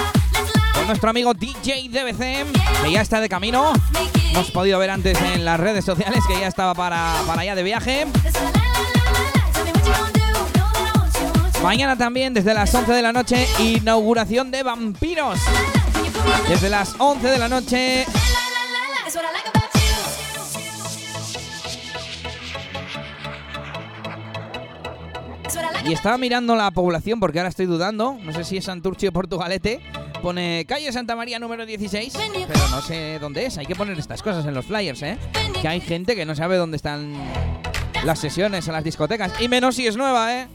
nuestro 0.87 1.11
amigo 1.11 1.35
DJ 1.35 1.88
DBC, 1.88 2.83
que 2.83 2.92
ya 2.92 3.01
está 3.01 3.21
de 3.21 3.29
camino. 3.29 3.73
Hemos 4.33 4.51
podido 4.51 4.79
ver 4.79 4.90
antes 4.90 5.21
en 5.21 5.45
las 5.45 5.59
redes 5.59 5.85
sociales 5.85 6.21
que 6.27 6.40
ya 6.40 6.49
estaba 6.49 6.75
para, 6.75 7.14
para 7.27 7.42
allá 7.42 7.55
de 7.55 7.62
viaje. 7.62 8.07
Mañana 11.62 11.97
también, 11.97 12.35
desde 12.35 12.55
las 12.55 12.75
11 12.75 12.92
de 12.92 13.03
la 13.03 13.12
noche, 13.12 13.47
inauguración 13.61 14.51
de 14.51 14.62
Vampiros. 14.62 15.38
Desde 16.49 16.68
las 16.68 16.95
11 16.99 17.29
de 17.29 17.38
la 17.38 17.49
noche. 17.49 18.07
Y 25.85 25.92
estaba 25.92 26.16
mirando 26.16 26.55
la 26.55 26.71
población 26.71 27.21
porque 27.21 27.38
ahora 27.38 27.49
estoy 27.49 27.66
dudando. 27.66 28.16
No 28.23 28.33
sé 28.33 28.45
si 28.45 28.57
es 28.57 28.64
Santurcio 28.64 29.11
o 29.11 29.12
Portugalete. 29.12 29.81
Pone 30.22 30.64
calle 30.68 30.92
Santa 30.92 31.16
María 31.16 31.40
número 31.40 31.66
16, 31.66 32.12
pero 32.46 32.68
no 32.70 32.80
sé 32.80 33.18
dónde 33.18 33.44
es. 33.44 33.58
Hay 33.58 33.66
que 33.66 33.74
poner 33.74 33.98
estas 33.98 34.22
cosas 34.22 34.46
en 34.46 34.54
los 34.54 34.64
flyers, 34.64 35.02
¿eh? 35.02 35.18
Que 35.61 35.66
hay 35.66 35.80
gente 35.80 36.14
que 36.14 36.24
no 36.24 36.37
sabe 36.37 36.56
dónde 36.56 36.76
están 36.76 37.12
las 38.04 38.20
sesiones 38.20 38.68
en 38.68 38.72
las 38.74 38.85
discotecas. 38.85 39.32
Y 39.40 39.48
menos 39.48 39.74
si 39.74 39.88
es 39.88 39.96
nueva, 39.96 40.32
¿eh? 40.32 40.46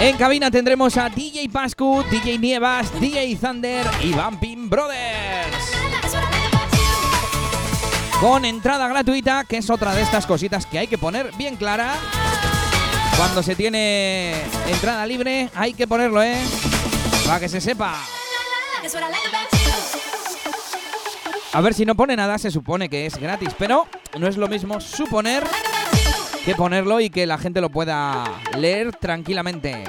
En 0.00 0.16
cabina 0.16 0.50
tendremos 0.50 0.96
a 0.96 1.10
DJ 1.10 1.50
Pascu, 1.50 2.02
DJ 2.10 2.38
Nievas, 2.38 2.98
DJ 2.98 3.36
Thunder 3.36 3.86
y 4.02 4.12
Bumping 4.12 4.70
Brothers. 4.70 5.79
Con 8.20 8.44
entrada 8.44 8.86
gratuita, 8.86 9.44
que 9.44 9.56
es 9.56 9.70
otra 9.70 9.94
de 9.94 10.02
estas 10.02 10.26
cositas 10.26 10.66
que 10.66 10.78
hay 10.78 10.86
que 10.86 10.98
poner 10.98 11.34
bien 11.38 11.56
clara. 11.56 11.94
Cuando 13.16 13.42
se 13.42 13.56
tiene 13.56 14.34
entrada 14.68 15.06
libre, 15.06 15.48
hay 15.54 15.72
que 15.72 15.86
ponerlo, 15.86 16.22
¿eh? 16.22 16.36
Para 17.24 17.40
que 17.40 17.48
se 17.48 17.62
sepa. 17.62 17.94
A 21.52 21.60
ver, 21.62 21.72
si 21.72 21.86
no 21.86 21.94
pone 21.94 22.14
nada, 22.14 22.36
se 22.36 22.50
supone 22.50 22.90
que 22.90 23.06
es 23.06 23.16
gratis, 23.16 23.54
pero 23.58 23.86
no 24.18 24.26
es 24.26 24.36
lo 24.36 24.48
mismo 24.48 24.82
suponer 24.82 25.42
que 26.44 26.54
ponerlo 26.54 27.00
y 27.00 27.08
que 27.08 27.26
la 27.26 27.38
gente 27.38 27.62
lo 27.62 27.70
pueda 27.70 28.24
leer 28.58 28.94
tranquilamente. 28.96 29.84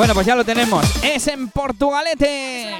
Bueno, 0.00 0.14
pues 0.14 0.26
ya 0.26 0.34
lo 0.34 0.46
tenemos. 0.46 0.82
Es 1.04 1.26
en 1.28 1.50
Portugalete. 1.50 2.74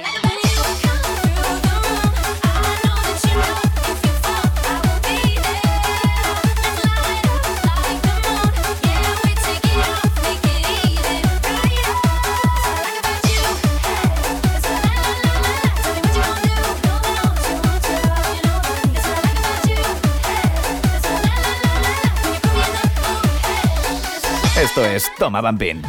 Esto 24.55 24.83
es 24.83 25.05
Toma 25.19 25.41
Bumping. 25.41 25.83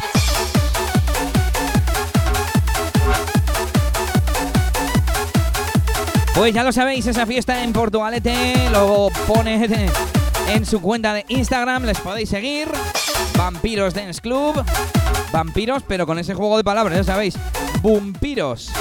Pues 6.43 6.53
ya 6.53 6.65
lo 6.65 6.73
sabéis, 6.73 7.07
esa 7.07 7.25
fiesta 7.25 7.63
en 7.63 7.73
Portugalete 7.73 8.69
lo 8.73 9.11
pone 9.29 9.65
en 10.49 10.67
su 10.67 10.81
cuenta 10.81 11.15
de 11.15 11.25
Instagram, 11.29 11.85
les 11.85 12.01
podéis 12.01 12.31
seguir. 12.31 12.67
Vampiros 13.39 13.95
Dance 13.95 14.21
Club. 14.21 14.61
Vampiros, 15.33 15.85
pero 15.87 16.05
con 16.05 16.19
ese 16.19 16.35
juego 16.35 16.57
de 16.57 16.65
palabras, 16.65 16.99
ya 16.99 17.05
sabéis. 17.05 17.37
Vampiros. 17.81 18.73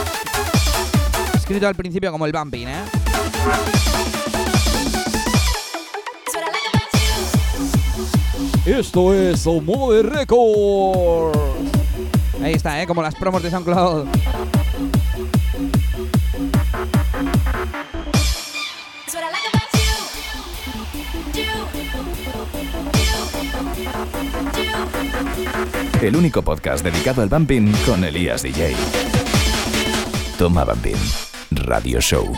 Escrito 1.36 1.68
al 1.68 1.76
principio 1.76 2.12
como 2.12 2.26
el 2.26 2.32
vamping, 2.32 2.66
¿eh? 2.66 2.84
Esto 8.66 9.14
es 9.14 9.46
Omode 9.46 10.02
Records. 10.02 11.38
Ahí 12.42 12.54
está, 12.54 12.82
¿eh? 12.82 12.88
Como 12.88 13.04
las 13.04 13.14
promos 13.14 13.44
de 13.44 13.52
SoundCloud. 13.52 14.08
El 26.02 26.16
único 26.16 26.42
podcast 26.42 26.84
dedicado 26.84 27.22
al 27.22 27.30
bumping 27.30 27.72
con 27.86 28.04
Elías 28.04 28.42
DJ. 28.42 28.76
Toma 30.40 30.64
Bumping. 30.64 30.96
Radio 31.52 32.02
Show. 32.02 32.34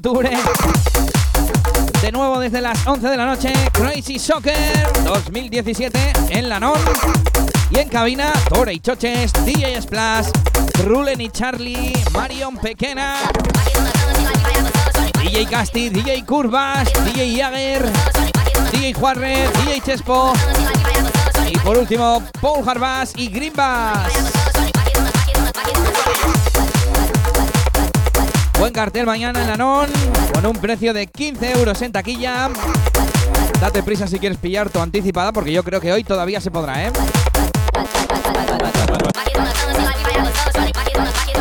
De. 0.00 0.38
De 2.00 2.12
nuevo 2.12 2.40
desde 2.40 2.60
las 2.60 2.86
11 2.86 3.08
de 3.08 3.16
la 3.16 3.26
noche, 3.26 3.52
Crazy 3.72 4.18
Soccer 4.18 4.56
2017 5.04 6.12
en 6.30 6.48
la 6.48 6.58
NON. 6.58 6.78
Y 7.70 7.78
en 7.78 7.88
cabina, 7.88 8.32
Tore 8.48 8.74
y 8.74 8.80
Choches, 8.80 9.32
DJ 9.44 9.80
Splash, 9.82 10.28
Rulen 10.84 11.20
y 11.20 11.30
Charlie, 11.30 11.92
Marion 12.12 12.56
Pequena, 12.56 13.16
DJ 15.22 15.46
Casti, 15.46 15.90
DJ 15.90 16.24
Curvas, 16.24 16.88
DJ 17.04 17.36
Jagger, 17.36 17.84
DJ 18.72 18.94
Juarre, 18.94 19.48
DJ 19.64 19.80
Chespo. 19.80 20.32
Y 21.50 21.58
por 21.58 21.78
último, 21.78 22.22
Paul 22.40 22.68
Harbass 22.68 23.12
y 23.16 23.28
Green. 23.28 23.52
Buen 28.62 28.72
cartel 28.72 29.06
mañana 29.06 29.42
en 29.42 29.48
la 29.48 29.56
NON, 29.56 29.88
con 30.32 30.46
un 30.46 30.56
precio 30.56 30.94
de 30.94 31.08
15 31.08 31.50
euros 31.50 31.82
en 31.82 31.90
taquilla. 31.90 32.48
Date 33.60 33.82
prisa 33.82 34.06
si 34.06 34.20
quieres 34.20 34.38
pillar 34.38 34.70
tu 34.70 34.78
anticipada, 34.78 35.32
porque 35.32 35.50
yo 35.50 35.64
creo 35.64 35.80
que 35.80 35.92
hoy 35.92 36.04
todavía 36.04 36.40
se 36.40 36.52
podrá, 36.52 36.86
¿eh? 36.86 36.92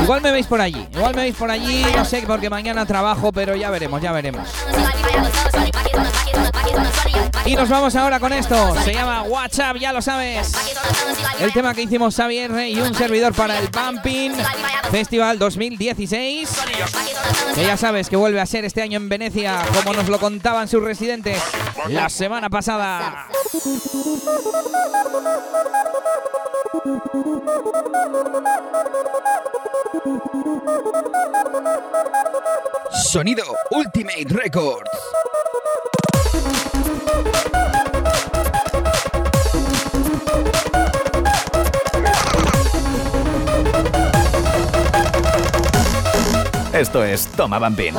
Igual 0.02 0.22
me 0.24 0.32
veis 0.32 0.48
por 0.48 0.62
allí, 0.62 0.88
igual 0.92 1.14
me 1.14 1.22
veis 1.22 1.36
por 1.36 1.52
allí, 1.52 1.86
no 1.96 2.06
sé, 2.06 2.24
porque 2.26 2.50
mañana 2.50 2.88
trabajo, 2.88 3.32
pero 3.32 3.56
ya 3.56 3.70
veremos, 3.70 4.02
ya 4.02 4.12
veremos. 4.12 4.50
Y 7.46 7.56
nos 7.56 7.70
vamos 7.70 7.96
ahora 7.96 8.20
con 8.20 8.32
esto, 8.34 8.76
se 8.84 8.94
llama 8.94 9.24
WhatsApp, 9.24 9.78
ya 9.78 9.92
lo 9.92 10.02
sabes. 10.02 10.52
El 11.40 11.52
tema 11.52 11.74
que 11.74 11.82
hicimos 11.82 12.16
Xavier 12.16 12.52
y 12.68 12.80
un 12.80 12.94
servidor 12.94 13.34
para 13.34 13.58
el 13.58 13.68
Bumping 13.68 14.34
Festival 14.92 15.40
2016. 15.40 16.50
Que 17.56 17.64
ya 17.64 17.78
sabes 17.78 18.10
que 18.10 18.16
vuelve 18.16 18.40
a 18.40 18.46
ser 18.46 18.64
este 18.66 18.82
año 18.82 18.98
en 18.98 19.10
Venecia, 19.10 19.66
como 19.74 19.94
nos 19.94 20.08
lo 20.08 20.20
contaban 20.20 20.68
sus 20.68 20.84
residentes 20.84 21.42
la 21.90 22.10
semana 22.10 22.50
pasada. 22.50 23.28
Sonido 33.10 33.44
Ultimate 33.72 34.26
Records. 34.30 34.90
Esto 46.82 47.04
es 47.04 47.28
Toma 47.28 47.60
Bambín. 47.60 47.94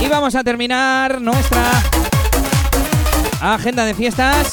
Y 0.00 0.08
vamos 0.08 0.34
a 0.34 0.42
terminar 0.42 1.20
nuestra 1.20 1.82
agenda 3.42 3.84
de 3.84 3.92
fiestas 3.92 4.48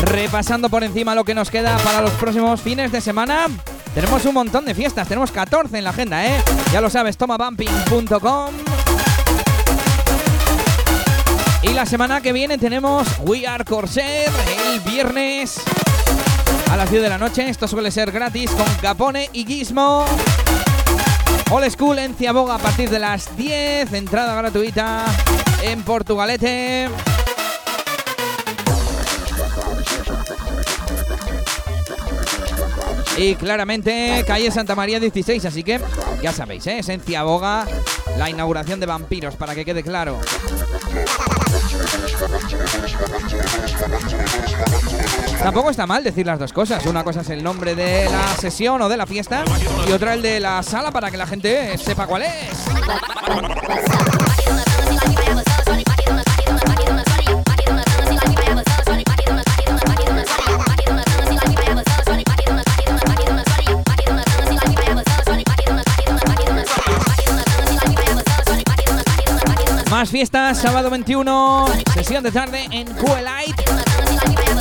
repasando 0.00 0.70
por 0.70 0.84
encima 0.84 1.16
lo 1.16 1.24
que 1.24 1.34
nos 1.34 1.50
queda 1.50 1.76
para 1.78 2.02
los 2.02 2.12
próximos 2.12 2.60
fines 2.60 2.92
de 2.92 3.00
semana. 3.00 3.48
Tenemos 3.94 4.24
un 4.24 4.34
montón 4.34 4.64
de 4.64 4.74
fiestas, 4.74 5.06
tenemos 5.06 5.30
14 5.30 5.78
en 5.78 5.84
la 5.84 5.90
agenda, 5.90 6.26
¿eh? 6.26 6.42
Ya 6.72 6.80
lo 6.80 6.90
sabes, 6.90 7.16
tomabumping.com. 7.16 8.54
Y 11.62 11.68
la 11.68 11.86
semana 11.86 12.20
que 12.20 12.32
viene 12.32 12.58
tenemos 12.58 13.06
We 13.20 13.46
Are 13.46 13.64
Corsair 13.64 14.28
el 14.68 14.80
viernes 14.80 15.60
a 16.70 16.76
las 16.76 16.90
10 16.90 17.04
de 17.04 17.08
la 17.08 17.18
noche. 17.18 17.48
Esto 17.48 17.68
suele 17.68 17.92
ser 17.92 18.10
gratis 18.10 18.50
con 18.50 18.66
Capone 18.82 19.30
y 19.32 19.46
Gizmo. 19.46 20.04
All 21.50 21.70
School 21.70 22.00
en 22.00 22.14
Ciaboga 22.16 22.56
a 22.56 22.58
partir 22.58 22.90
de 22.90 22.98
las 22.98 23.36
10. 23.36 23.92
Entrada 23.92 24.34
gratuita 24.34 25.04
en 25.62 25.82
Portugalete. 25.82 26.88
Y 33.16 33.36
claramente 33.36 34.24
calle 34.26 34.50
Santa 34.50 34.74
María 34.74 34.98
16, 34.98 35.44
así 35.44 35.62
que 35.62 35.80
ya 36.22 36.32
sabéis, 36.32 36.66
¿eh? 36.66 36.78
es 36.78 36.88
en 36.88 37.00
Ciaboga 37.00 37.66
la 38.18 38.28
inauguración 38.28 38.80
de 38.80 38.86
Vampiros, 38.86 39.36
para 39.36 39.54
que 39.54 39.64
quede 39.64 39.82
claro. 39.82 40.18
Tampoco 45.42 45.70
está 45.70 45.86
mal 45.86 46.02
decir 46.02 46.26
las 46.26 46.38
dos 46.38 46.52
cosas. 46.52 46.84
Una 46.86 47.04
cosa 47.04 47.20
es 47.20 47.30
el 47.30 47.42
nombre 47.42 47.74
de 47.74 48.08
la 48.10 48.34
sesión 48.36 48.80
o 48.82 48.88
de 48.88 48.96
la 48.96 49.06
fiesta 49.06 49.44
y 49.86 49.92
otra 49.92 50.14
el 50.14 50.22
de 50.22 50.40
la 50.40 50.62
sala 50.62 50.90
para 50.90 51.10
que 51.10 51.16
la 51.16 51.26
gente 51.26 51.76
sepa 51.78 52.06
cuál 52.06 52.22
es. 52.22 52.64
Fiestas, 70.10 70.58
sábado 70.58 70.90
21, 70.90 71.66
sesión 71.94 72.22
de 72.22 72.30
tarde 72.30 72.66
en 72.70 72.86
Light 73.22 73.56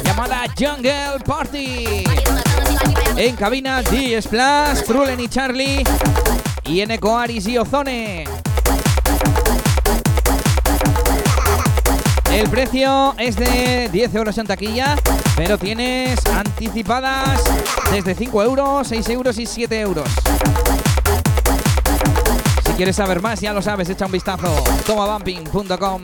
llamada 0.03 0.43
Jungle 0.57 1.19
Party. 1.25 2.03
En 3.17 3.35
cabina, 3.35 3.81
D 3.81 4.21
Splash, 4.21 4.83
Trulen 4.83 5.19
y 5.19 5.27
Charlie 5.27 5.83
y 6.65 6.81
en 6.81 6.91
Aris 6.91 7.47
y 7.47 7.57
Ozone. 7.57 8.25
El 12.31 12.49
precio 12.49 13.15
es 13.17 13.35
de 13.35 13.89
10 13.91 14.15
euros 14.15 14.37
en 14.37 14.47
taquilla, 14.47 14.95
pero 15.35 15.57
tienes 15.57 16.19
anticipadas 16.27 17.41
desde 17.91 18.15
5 18.15 18.43
euros, 18.43 18.87
6 18.87 19.09
euros 19.09 19.37
y 19.37 19.45
7 19.45 19.79
euros. 19.79 20.09
Quieres 22.75 22.95
saber 22.95 23.21
más, 23.21 23.39
ya 23.39 23.53
lo 23.53 23.61
sabes, 23.61 23.89
echa 23.89 24.05
un 24.05 24.11
vistazo. 24.11 24.63
Tomabumping.com. 24.85 26.03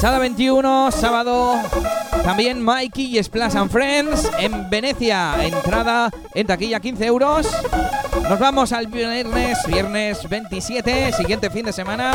Sala 0.00 0.18
21, 0.18 0.90
sábado. 0.92 1.54
También 2.24 2.62
Mikey 2.62 3.18
y 3.18 3.22
Splash 3.22 3.56
and 3.56 3.70
Friends 3.70 4.30
en 4.38 4.68
Venecia. 4.68 5.36
Entrada 5.44 6.10
en 6.34 6.46
taquilla 6.46 6.80
15 6.80 7.06
euros. 7.06 7.46
Nos 8.30 8.38
vamos 8.38 8.70
al 8.70 8.86
viernes, 8.86 9.58
viernes 9.66 10.28
27, 10.28 11.14
siguiente 11.14 11.50
fin 11.50 11.64
de 11.66 11.72
semana. 11.72 12.12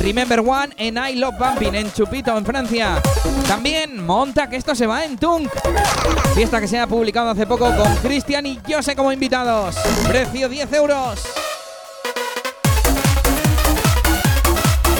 Remember 0.00 0.38
One 0.38 0.72
en 0.76 0.96
I 0.96 1.16
Love 1.16 1.34
Bumping 1.36 1.74
en 1.74 1.92
Chupito, 1.92 2.38
en 2.38 2.46
Francia. 2.46 3.02
También 3.48 4.06
monta 4.06 4.48
que 4.48 4.54
esto 4.54 4.72
se 4.76 4.86
va 4.86 5.04
en 5.04 5.18
Tunk. 5.18 5.50
Fiesta 6.36 6.60
que 6.60 6.68
se 6.68 6.78
ha 6.78 6.86
publicado 6.86 7.30
hace 7.30 7.44
poco 7.44 7.74
con 7.74 7.92
Cristian 7.96 8.46
y 8.46 8.60
Jose 8.70 8.94
como 8.94 9.10
invitados. 9.10 9.74
Precio 10.06 10.48
10 10.48 10.72
euros. 10.74 11.24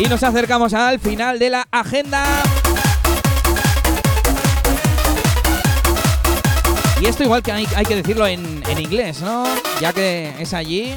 Y 0.00 0.08
nos 0.08 0.24
acercamos 0.24 0.74
al 0.74 0.98
final 0.98 1.38
de 1.38 1.50
la 1.50 1.68
agenda. 1.70 2.24
Y 7.02 7.06
esto 7.06 7.24
igual 7.24 7.42
que 7.42 7.50
hay, 7.50 7.66
hay 7.74 7.84
que 7.84 7.96
decirlo 7.96 8.28
en, 8.28 8.62
en, 8.68 8.78
inglés, 8.78 9.20
¿no? 9.22 9.44
Ya 9.80 9.92
que 9.92 10.32
es 10.38 10.54
allí. 10.54 10.94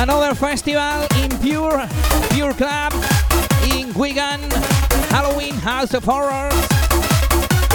Another 0.00 0.34
festival 0.34 1.06
in 1.22 1.28
Pure, 1.36 1.86
Pure 2.30 2.54
Club 2.54 2.94
in 3.76 3.92
Wigan. 3.94 4.40
Halloween 5.10 5.54
House 5.60 5.92
of 5.92 6.08
Horrors 6.08 6.54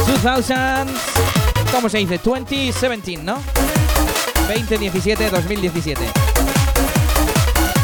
2000. 0.07 0.87
¿Cómo 1.71 1.89
se 1.89 1.99
dice? 1.99 2.17
2017, 2.17 3.21
¿no? 3.21 3.35
2017, 4.47 5.29
2017. 5.29 6.07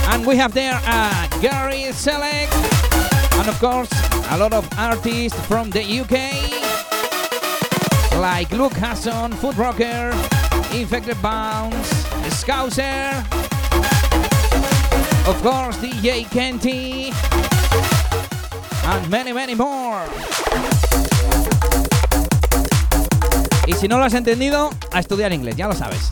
And 0.08 0.26
we 0.26 0.36
have 0.36 0.52
there 0.56 0.80
uh, 0.88 1.28
Gary 1.40 1.94
Selleck, 1.94 2.50
and 3.38 3.48
of 3.48 3.60
course, 3.60 3.90
a 4.32 4.38
lot 4.40 4.54
of 4.54 4.68
artists 4.80 5.40
from 5.46 5.70
the 5.70 5.84
UK, 5.84 6.59
like 8.20 8.52
Luke 8.52 8.74
Hasson, 8.74 9.32
Food 9.32 9.56
Rocker, 9.58 10.12
Infected 10.74 11.16
Bounce, 11.22 11.90
Scouser, 12.30 13.12
of 15.26 15.42
course, 15.42 15.78
DJ 15.78 16.30
Kenty, 16.30 17.14
and 18.86 19.10
many, 19.10 19.32
many 19.32 19.56
more. 19.56 20.04
Y 23.66 23.74
si 23.74 23.88
no 23.88 23.98
lo 23.98 24.04
has 24.04 24.14
entendido, 24.14 24.70
a 24.92 25.00
estudiar 25.00 25.32
inglés, 25.32 25.56
ya 25.56 25.68
lo 25.68 25.74
sabes. 25.74 26.10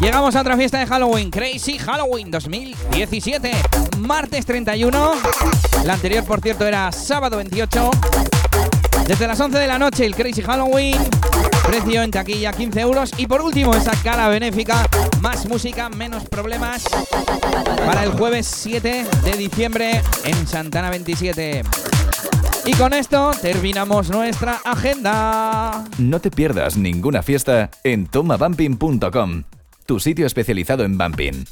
Llegamos 0.00 0.36
a 0.36 0.40
otra 0.40 0.56
fiesta 0.56 0.78
de 0.78 0.86
Halloween, 0.86 1.30
Crazy 1.30 1.78
Halloween 1.78 2.30
2017, 2.30 3.52
martes 3.98 4.44
31. 4.44 5.14
La 5.84 5.94
anterior, 5.94 6.24
por 6.24 6.40
cierto, 6.40 6.66
era 6.66 6.92
sábado 6.92 7.38
28. 7.38 7.90
Desde 9.10 9.26
las 9.26 9.40
11 9.40 9.58
de 9.58 9.66
la 9.66 9.76
noche, 9.76 10.06
el 10.06 10.14
Crazy 10.14 10.40
Halloween. 10.40 10.96
Precio 11.66 12.00
en 12.04 12.12
taquilla 12.12 12.52
15 12.52 12.80
euros. 12.80 13.10
Y 13.16 13.26
por 13.26 13.42
último, 13.42 13.74
esa 13.74 13.90
cara 14.04 14.28
benéfica. 14.28 14.86
Más 15.20 15.48
música, 15.48 15.88
menos 15.88 16.28
problemas. 16.28 16.84
Para 17.84 18.04
el 18.04 18.12
jueves 18.12 18.46
7 18.46 19.04
de 19.24 19.32
diciembre 19.32 20.00
en 20.24 20.46
Santana 20.46 20.90
27. 20.90 21.62
Y 22.66 22.72
con 22.74 22.94
esto 22.94 23.32
terminamos 23.42 24.10
nuestra 24.10 24.60
agenda. 24.64 25.84
No 25.98 26.20
te 26.20 26.30
pierdas 26.30 26.76
ninguna 26.76 27.24
fiesta 27.24 27.68
en 27.82 28.06
tomabumping.com, 28.06 29.42
tu 29.86 29.98
sitio 29.98 30.24
especializado 30.24 30.84
en 30.84 30.96
bumping. 30.96 31.46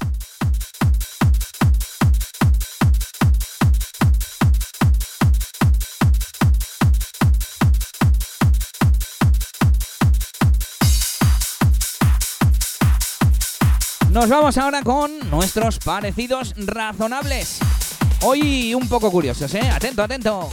Nos 14.19 14.29
vamos 14.29 14.59
ahora 14.59 14.83
con 14.83 15.13
nuestros 15.31 15.79
parecidos 15.79 16.53
razonables. 16.57 17.61
Hoy 18.23 18.75
un 18.75 18.89
poco 18.89 19.13
curiosos, 19.13 19.55
¿eh? 19.55 19.61
Atento, 19.71 20.03
atento. 20.03 20.51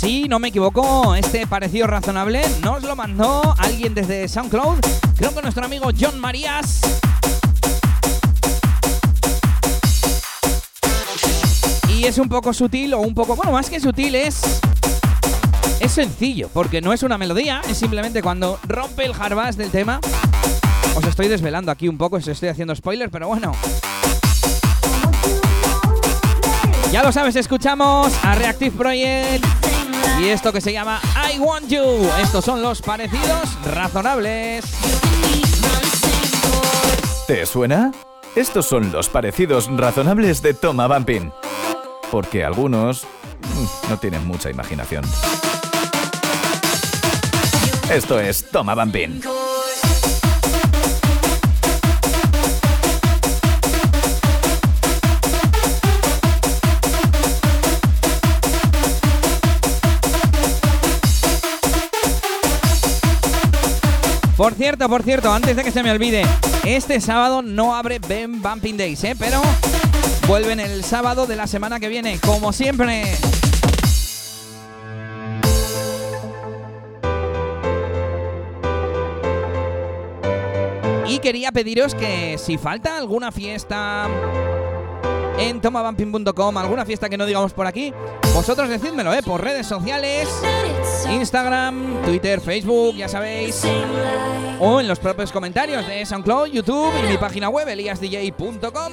Si 0.00 0.26
no 0.26 0.38
me 0.38 0.48
equivoco, 0.48 1.14
este 1.16 1.46
parecido 1.46 1.86
razonable 1.86 2.40
nos 2.62 2.82
lo 2.82 2.96
mandó 2.96 3.54
alguien 3.58 3.92
desde 3.92 4.26
SoundCloud. 4.26 5.09
Creo 5.20 5.34
que 5.34 5.42
nuestro 5.42 5.66
amigo 5.66 5.90
John 6.00 6.18
Marías. 6.18 6.80
Y 11.90 12.06
es 12.06 12.16
un 12.16 12.26
poco 12.26 12.54
sutil 12.54 12.94
o 12.94 13.00
un 13.00 13.14
poco, 13.14 13.36
bueno, 13.36 13.52
más 13.52 13.68
que 13.68 13.80
sutil 13.80 14.14
es 14.14 14.40
es 15.78 15.92
sencillo, 15.92 16.48
porque 16.54 16.80
no 16.80 16.94
es 16.94 17.02
una 17.02 17.18
melodía, 17.18 17.60
es 17.68 17.76
simplemente 17.76 18.22
cuando 18.22 18.58
rompe 18.66 19.04
el 19.04 19.12
hardbass 19.12 19.58
del 19.58 19.70
tema. 19.70 20.00
Os 20.94 21.04
estoy 21.04 21.28
desvelando 21.28 21.70
aquí 21.70 21.86
un 21.86 21.98
poco, 21.98 22.16
os 22.16 22.26
estoy 22.26 22.48
haciendo 22.48 22.74
spoiler, 22.74 23.10
pero 23.10 23.28
bueno. 23.28 23.52
Ya 26.92 27.02
lo 27.02 27.12
sabes, 27.12 27.36
escuchamos 27.36 28.10
a 28.24 28.36
Reactive 28.36 28.70
Project 28.70 29.69
y 30.20 30.28
esto 30.28 30.52
que 30.52 30.60
se 30.60 30.72
llama 30.72 31.00
I 31.32 31.38
Want 31.38 31.68
You. 31.68 32.08
Estos 32.20 32.44
son 32.44 32.62
los 32.62 32.82
parecidos 32.82 33.48
razonables. 33.64 34.64
¿Te 37.26 37.46
suena? 37.46 37.92
Estos 38.34 38.66
son 38.66 38.92
los 38.92 39.08
parecidos 39.08 39.68
razonables 39.76 40.42
de 40.42 40.54
Toma 40.54 40.86
Bumping. 40.86 41.32
Porque 42.10 42.44
algunos 42.44 43.04
mm, 43.04 43.90
no 43.90 43.98
tienen 43.98 44.26
mucha 44.26 44.50
imaginación. 44.50 45.04
Esto 47.90 48.20
es 48.20 48.48
Toma 48.50 48.74
Bumping. 48.74 49.20
Por 64.40 64.54
cierto, 64.54 64.88
por 64.88 65.02
cierto, 65.02 65.30
antes 65.30 65.54
de 65.54 65.62
que 65.62 65.70
se 65.70 65.82
me 65.82 65.90
olvide, 65.90 66.22
este 66.64 66.98
sábado 67.02 67.42
no 67.42 67.76
abre 67.76 67.98
Ben 67.98 68.40
Bumping 68.40 68.78
Days, 68.78 69.04
¿eh? 69.04 69.14
Pero 69.18 69.42
vuelven 70.26 70.60
el 70.60 70.82
sábado 70.82 71.26
de 71.26 71.36
la 71.36 71.46
semana 71.46 71.78
que 71.78 71.90
viene, 71.90 72.18
como 72.20 72.50
siempre. 72.50 73.04
Y 81.06 81.18
quería 81.18 81.52
pediros 81.52 81.94
que 81.94 82.38
si 82.38 82.56
falta 82.56 82.96
alguna 82.96 83.32
fiesta 83.32 84.08
en 85.40 85.60
tomabumping.com, 85.60 86.58
alguna 86.58 86.84
fiesta 86.84 87.08
que 87.08 87.16
no 87.16 87.26
digamos 87.26 87.52
por 87.52 87.66
aquí, 87.66 87.92
vosotros 88.34 88.68
decídmelo, 88.68 89.12
¿eh? 89.14 89.22
Por 89.22 89.42
redes 89.42 89.66
sociales, 89.66 90.28
Instagram, 91.10 92.02
Twitter, 92.04 92.40
Facebook, 92.40 92.94
ya 92.96 93.08
sabéis. 93.08 93.62
O 94.60 94.80
en 94.80 94.86
los 94.86 94.98
propios 94.98 95.32
comentarios 95.32 95.86
de 95.86 96.04
SoundCloud, 96.04 96.48
YouTube 96.48 96.92
y 97.04 97.08
mi 97.08 97.16
página 97.16 97.48
web, 97.48 97.68
eliasdj.com. 97.68 98.92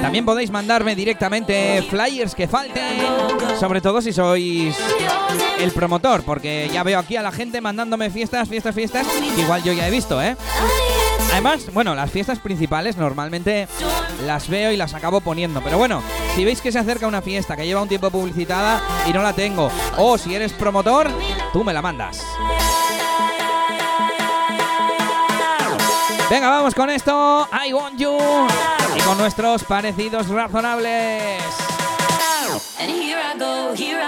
También 0.00 0.24
podéis 0.24 0.50
mandarme 0.50 0.94
directamente 0.94 1.82
flyers 1.90 2.34
que 2.34 2.46
falten, 2.46 2.98
sobre 3.58 3.80
todo 3.80 4.00
si 4.00 4.12
sois 4.12 4.76
el 5.58 5.72
promotor, 5.72 6.22
porque 6.22 6.70
ya 6.72 6.82
veo 6.82 6.98
aquí 6.98 7.16
a 7.16 7.22
la 7.22 7.32
gente 7.32 7.60
mandándome 7.60 8.10
fiestas, 8.10 8.48
fiestas, 8.48 8.74
fiestas, 8.74 9.06
igual 9.36 9.62
yo 9.62 9.72
ya 9.72 9.88
he 9.88 9.90
visto, 9.90 10.22
¿eh? 10.22 10.36
Además, 11.36 11.70
bueno, 11.74 11.94
las 11.94 12.10
fiestas 12.10 12.38
principales 12.38 12.96
normalmente 12.96 13.68
las 14.24 14.48
veo 14.48 14.72
y 14.72 14.76
las 14.78 14.94
acabo 14.94 15.20
poniendo, 15.20 15.60
pero 15.60 15.76
bueno, 15.76 16.02
si 16.34 16.46
veis 16.46 16.62
que 16.62 16.72
se 16.72 16.78
acerca 16.78 17.06
una 17.06 17.20
fiesta 17.20 17.54
que 17.54 17.66
lleva 17.66 17.82
un 17.82 17.90
tiempo 17.90 18.10
publicitada 18.10 18.80
y 19.06 19.12
no 19.12 19.20
la 19.20 19.34
tengo, 19.34 19.70
o 19.98 20.16
si 20.16 20.34
eres 20.34 20.54
promotor, 20.54 21.10
tú 21.52 21.62
me 21.62 21.74
la 21.74 21.82
mandas. 21.82 22.22
Venga, 26.30 26.48
vamos 26.48 26.74
con 26.74 26.88
esto. 26.88 27.46
I 27.52 27.70
want 27.74 27.98
you. 27.98 28.16
Y 28.96 29.00
con 29.02 29.18
nuestros 29.18 29.62
parecidos 29.64 30.28
razonables. 30.28 31.42
And 32.80 32.90
here 32.90 33.20
I 33.20 33.38
go, 33.38 33.74
here 33.74 34.00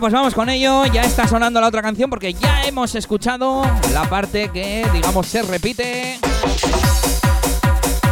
pues 0.00 0.12
vamos 0.14 0.34
con 0.34 0.48
ello. 0.48 0.86
Ya 0.86 1.02
está 1.02 1.28
sonando 1.28 1.60
la 1.60 1.68
otra 1.68 1.82
canción 1.82 2.08
porque 2.08 2.32
ya 2.32 2.64
hemos 2.64 2.94
escuchado 2.94 3.62
la 3.92 4.08
parte 4.08 4.48
que, 4.48 4.88
digamos, 4.92 5.26
se 5.26 5.42
repite. 5.42 6.18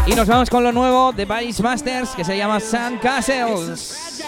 Y 0.06 0.14
nos 0.14 0.28
vamos 0.28 0.50
con 0.50 0.62
lo 0.62 0.70
nuevo 0.70 1.12
de 1.12 1.24
Vice 1.24 1.62
Masters 1.62 2.10
que 2.10 2.24
se 2.24 2.36
llama 2.36 2.60
Sand 2.60 3.00
Castles. 3.00 4.22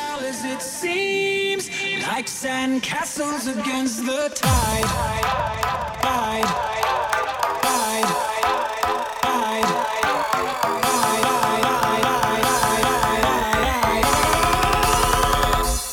like 2.07 2.29
sand 2.29 2.83
castles 2.83 3.47
against 3.47 4.05
the. 4.05 4.31
Tide. 4.35 5.21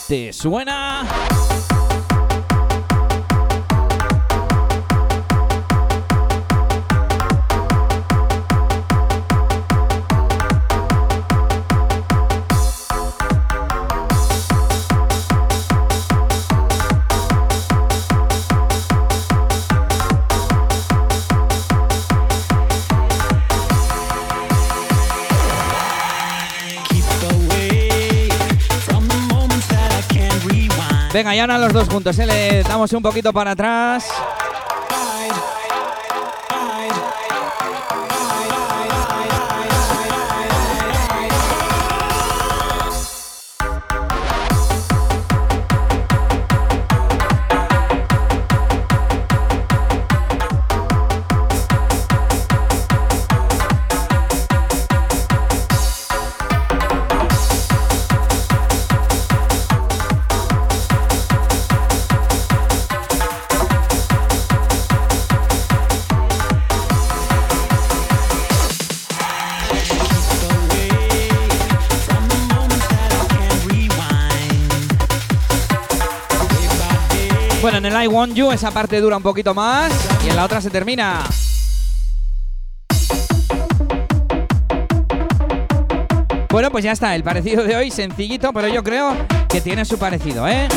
¿Te 0.07 0.32
suena? 0.32 1.26
Venga, 31.18 31.34
ya 31.34 31.41
ahora 31.41 31.57
los 31.57 31.74
dos 31.74 31.89
juntos, 31.89 32.20
¿eh? 32.20 32.28
le 32.28 32.61
damos 32.61 32.93
un 32.93 33.01
poquito 33.01 33.34
para 33.34 33.49
atrás. 33.49 34.07
En 77.78 77.86
el 77.86 78.03
I 78.03 78.07
Want 78.07 78.34
You 78.34 78.51
esa 78.51 78.71
parte 78.71 78.99
dura 78.99 79.17
un 79.17 79.21
poquito 79.21 79.53
más 79.53 79.93
y 80.25 80.30
en 80.30 80.36
la 80.36 80.45
otra 80.45 80.59
se 80.61 80.71
termina. 80.71 81.23
Bueno, 86.49 86.71
pues 86.71 86.84
ya 86.84 86.93
está, 86.93 87.13
el 87.13 87.21
parecido 87.21 87.63
de 87.63 87.75
hoy 87.75 87.91
sencillito, 87.91 88.51
pero 88.51 88.67
yo 88.67 88.84
creo 88.84 89.15
que 89.47 89.61
tiene 89.61 89.86
su 89.86 89.99
parecido, 89.99 90.47
¿eh? 90.47 90.67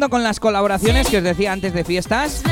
Con 0.00 0.22
las 0.22 0.40
colaboraciones 0.40 1.06
que 1.08 1.18
os 1.18 1.22
decía 1.22 1.52
antes 1.52 1.74
de 1.74 1.84
fiestas, 1.84 2.42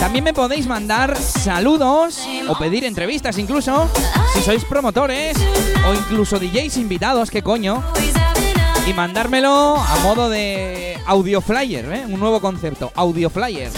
también 0.00 0.24
me 0.24 0.34
podéis 0.34 0.66
mandar 0.66 1.16
saludos 1.16 2.18
o 2.48 2.58
pedir 2.58 2.84
entrevistas 2.84 3.38
incluso, 3.38 3.88
si 4.34 4.42
sois 4.42 4.64
promotores 4.64 5.36
o 5.88 5.94
incluso 5.94 6.40
DJs 6.40 6.78
invitados, 6.78 7.30
qué 7.30 7.40
coño, 7.40 7.84
y 8.84 8.92
mandármelo 8.94 9.76
a 9.76 9.96
modo 10.02 10.28
de 10.28 10.98
audio 11.06 11.40
flyer, 11.40 11.84
¿eh? 11.92 12.04
un 12.04 12.18
nuevo 12.18 12.40
concepto, 12.40 12.90
audio 12.96 13.30
flyer. 13.30 13.70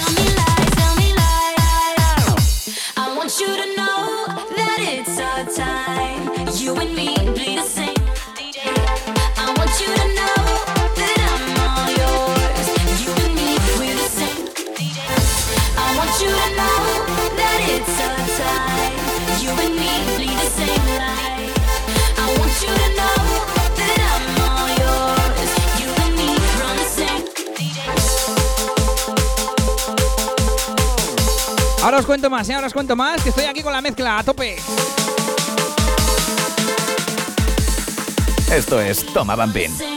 Ahora 31.95 32.01
os 32.01 32.07
cuento 32.07 32.29
más, 32.29 32.49
¿eh? 32.49 32.55
ahora 32.55 32.67
os 32.67 32.73
cuento 32.73 32.97
más, 32.97 33.23
que 33.23 33.29
estoy 33.29 33.45
aquí 33.45 33.63
con 33.63 33.73
la 33.73 33.81
mezcla 33.81 34.19
a 34.19 34.25
tope. 34.25 34.57
Esto 38.53 38.81
es 38.81 39.07
Toma 39.13 39.37
Bambín. 39.37 39.94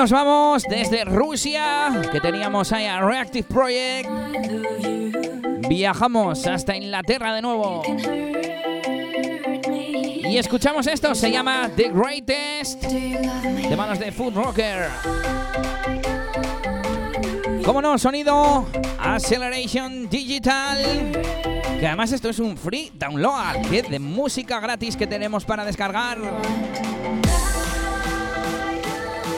Nos 0.00 0.12
vamos 0.12 0.62
desde 0.62 1.04
Rusia, 1.04 1.90
que 2.10 2.22
teníamos 2.22 2.72
ahí 2.72 2.86
a 2.86 3.02
Reactive 3.02 3.46
Project. 3.46 4.08
Viajamos 5.68 6.46
hasta 6.46 6.74
Inglaterra 6.74 7.34
de 7.34 7.42
nuevo. 7.42 7.82
Y 10.24 10.38
escuchamos 10.38 10.86
esto, 10.86 11.14
se 11.14 11.30
llama 11.30 11.70
The 11.76 11.90
Greatest, 11.90 12.82
de 12.84 13.76
manos 13.76 13.98
de 13.98 14.10
Food 14.10 14.36
Rocker. 14.36 14.88
¿Cómo 17.62 17.82
no? 17.82 17.98
Sonido 17.98 18.66
Acceleration 18.98 20.08
Digital. 20.08 20.78
Que 21.78 21.86
además 21.86 22.12
esto 22.12 22.30
es 22.30 22.38
un 22.38 22.56
free 22.56 22.90
download 22.94 23.68
kit 23.68 23.88
de 23.88 23.98
música 23.98 24.60
gratis 24.60 24.96
que 24.96 25.06
tenemos 25.06 25.44
para 25.44 25.62
descargar. 25.66 26.16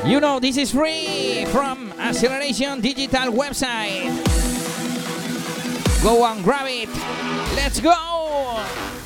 You 0.05 0.19
know 0.19 0.41
this 0.41 0.57
is 0.57 0.73
free 0.73 1.45
from 1.47 1.93
Acceleration 1.93 2.81
Digital 2.81 3.33
website. 3.33 4.11
Go 6.03 6.25
and 6.25 6.43
grab 6.43 6.67
it. 6.67 6.89
Let's 7.55 7.79
go. 7.79 9.02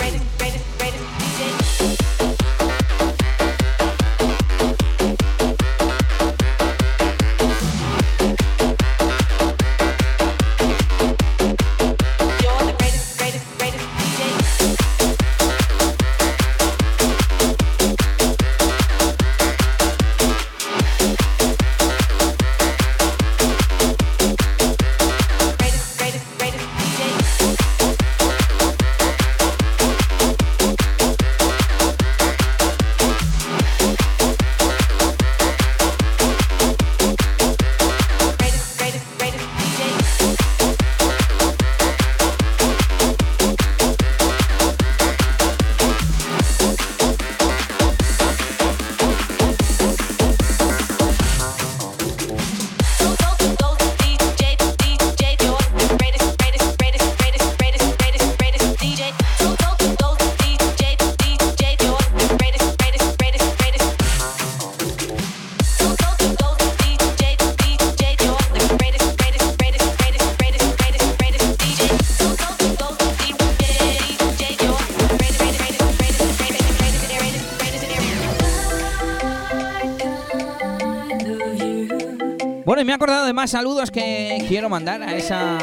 Saludos 83.47 83.91
que 83.91 84.45
quiero 84.49 84.69
mandar 84.69 85.03
a 85.03 85.15
esa 85.15 85.59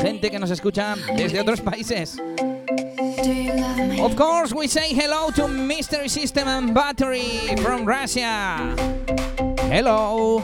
gente 0.00 0.30
que 0.30 0.38
nos 0.38 0.50
escucha 0.50 0.94
desde 1.16 1.40
otros 1.40 1.60
países. 1.60 2.18
Of 4.00 4.16
course, 4.16 4.52
we 4.52 4.66
say 4.68 4.92
hello 4.94 5.30
to 5.36 5.48
Mystery 5.48 6.08
System 6.08 6.48
and 6.48 6.74
Battery 6.74 7.56
from 7.62 7.84
Russia. 7.86 8.74
Hello. 9.70 10.42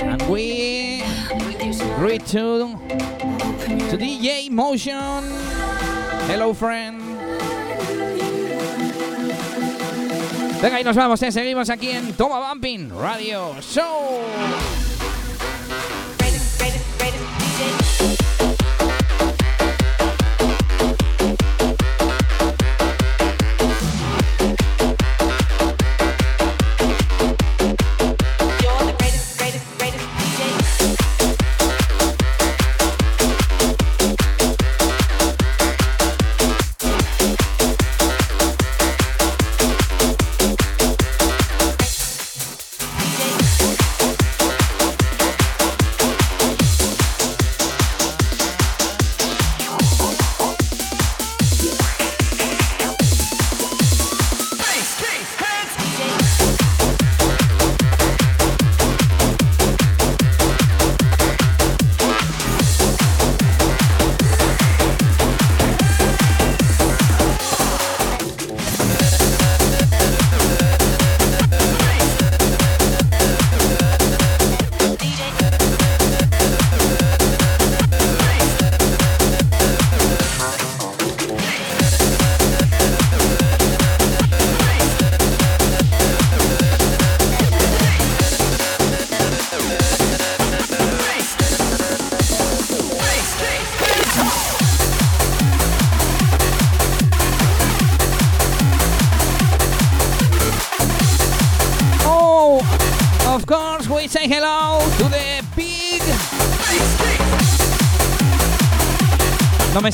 And 0.00 0.22
we 0.28 1.02
greet 1.96 2.26
to, 2.26 2.78
to 3.90 3.96
DJ 3.96 4.50
Motion. 4.50 5.24
Hello, 6.28 6.52
friend. 6.52 7.06
Venga, 10.60 10.80
y 10.80 10.84
nos 10.84 10.96
vamos, 10.96 11.22
¿eh? 11.22 11.30
seguimos 11.30 11.68
aquí 11.68 11.90
en 11.90 12.14
Toma 12.14 12.48
Bumping 12.48 12.90
Radio 12.98 13.54
Show. 13.60 14.20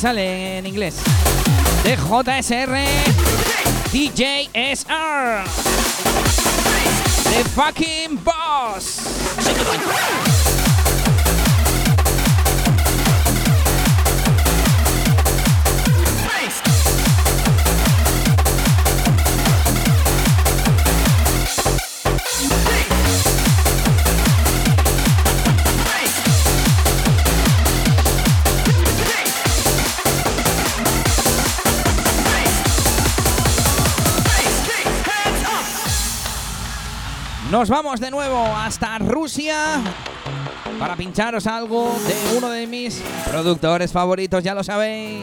Sale 0.03 0.59
en 0.59 0.67
inglés. 0.67 0.95
De 1.85 1.97
JSR, 1.97 2.75
DJ 3.93 4.49
SR. 4.53 5.45
The 7.31 7.45
fucking 7.55 8.19
boss. 8.25 10.22
Nos 37.53 37.69
vamos 37.69 38.01
de 38.01 38.11
nuevo 38.11 38.47
hasta 38.57 38.99
Rusia 38.99 39.83
para 40.79 40.97
pincharos 40.97 41.47
algo 41.47 41.95
de 42.09 42.39
uno 42.39 42.49
de 42.49 42.67
mis 42.67 43.03
productores 43.27 43.93
favoritos, 43.93 44.43
ya 44.43 44.55
lo 44.55 44.65
sabéis. 44.65 45.23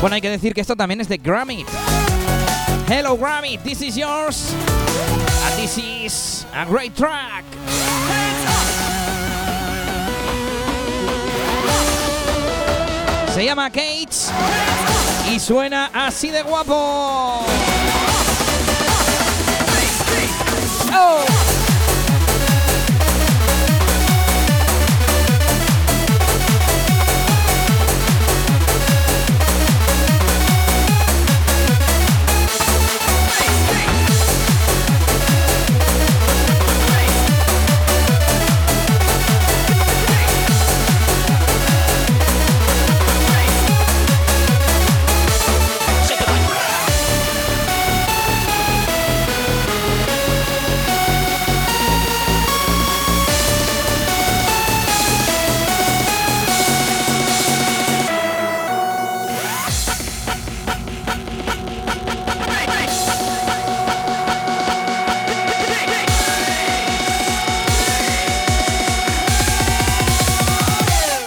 Bueno, 0.00 0.14
hay 0.14 0.20
que 0.20 0.30
decir 0.30 0.54
que 0.54 0.60
esto 0.60 0.76
también 0.76 1.00
es 1.00 1.08
de 1.08 1.16
Grammy. 1.18 1.66
Hello 2.88 3.18
Grammy, 3.18 3.58
this 3.58 3.82
is 3.82 3.96
yours. 3.96 4.54
And 5.46 5.60
this 5.60 5.78
is 5.78 6.46
a 6.54 6.64
great 6.64 6.94
track. 6.94 7.44
Se 13.34 13.44
llama 13.44 13.68
Kate 13.68 14.08
y 15.28 15.40
suena 15.40 15.90
así 15.92 16.30
de 16.30 16.42
guapo. 16.42 17.44
Oh. 20.94 21.43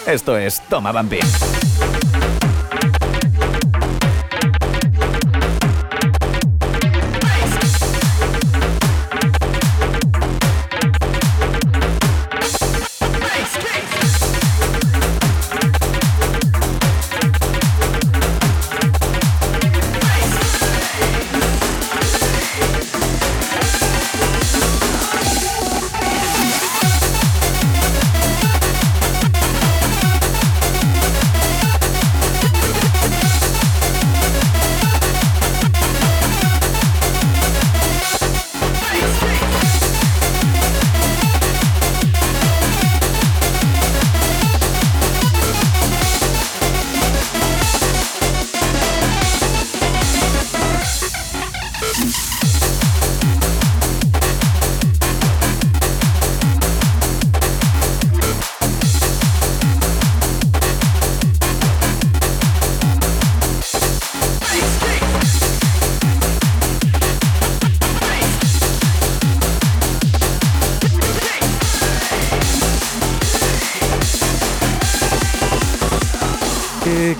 Esto 0.08 0.38
es 0.38 0.62
Toma 0.70 0.90
Bumping. 0.90 2.07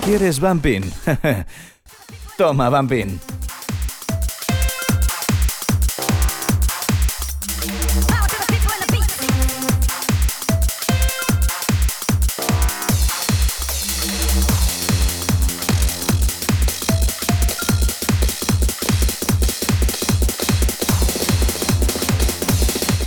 Quieres 0.09 0.39
Bumping? 0.39 0.81
Toma, 2.37 2.67
Bumping. 2.67 3.19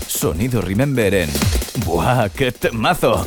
Sonido 0.07 0.61
Remember 0.63 1.13
en... 1.13 1.31
¡Buah, 1.85 2.29
qué 2.29 2.53
temazo! 2.53 3.27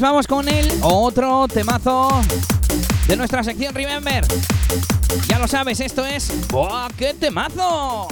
Vamos 0.00 0.26
con 0.26 0.48
el 0.48 0.66
otro 0.80 1.46
temazo 1.46 2.22
de 3.06 3.16
nuestra 3.16 3.44
sección 3.44 3.74
Remember. 3.74 4.24
Ya 5.28 5.38
lo 5.38 5.46
sabes, 5.46 5.78
esto 5.80 6.06
es 6.06 6.32
¡Buah, 6.48 6.88
qué 6.96 7.12
temazo! 7.12 8.08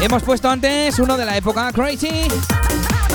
Hemos 0.00 0.22
puesto 0.22 0.48
antes 0.48 0.98
uno 0.98 1.18
de 1.18 1.26
la 1.26 1.36
época 1.36 1.70
Crazy. 1.72 2.28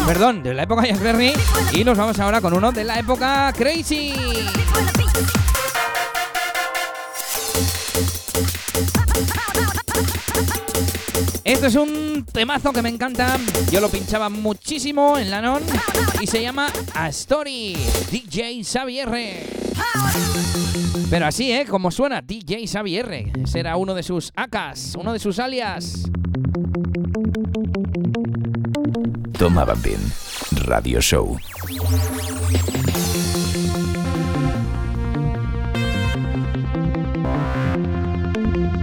Perdón, 0.05 0.43
de 0.43 0.53
la 0.53 0.63
época 0.63 0.83
Berry. 1.01 1.33
Y 1.73 1.83
nos 1.83 1.97
vamos 1.97 2.19
ahora 2.19 2.41
con 2.41 2.53
uno 2.53 2.71
de 2.71 2.83
la 2.83 2.99
época 2.99 3.51
Crazy. 3.57 4.13
Esto 11.65 11.81
es 11.81 11.89
un 11.89 12.25
temazo 12.31 12.71
que 12.71 12.83
me 12.83 12.89
encanta. 12.89 13.39
Yo 13.71 13.81
lo 13.81 13.89
pinchaba 13.89 14.29
muchísimo 14.29 15.17
en 15.17 15.31
la 15.31 15.41
non 15.41 15.63
y 16.21 16.27
se 16.27 16.39
llama 16.39 16.67
A 16.93 17.09
Story 17.09 17.75
DJ 18.11 18.63
Xavier. 18.63 19.09
Pero 21.09 21.25
así, 21.25 21.51
¿eh? 21.51 21.65
Como 21.67 21.89
suena 21.89 22.21
DJ 22.21 22.67
Xavier. 22.67 23.31
Será 23.47 23.77
uno 23.77 23.95
de 23.95 24.03
sus 24.03 24.31
acas, 24.35 24.93
uno 24.95 25.11
de 25.11 25.17
sus 25.17 25.39
alias. 25.39 26.03
Tomaban 29.39 29.81
bien. 29.81 29.99
Radio 30.67 31.01
Show. 31.01 31.35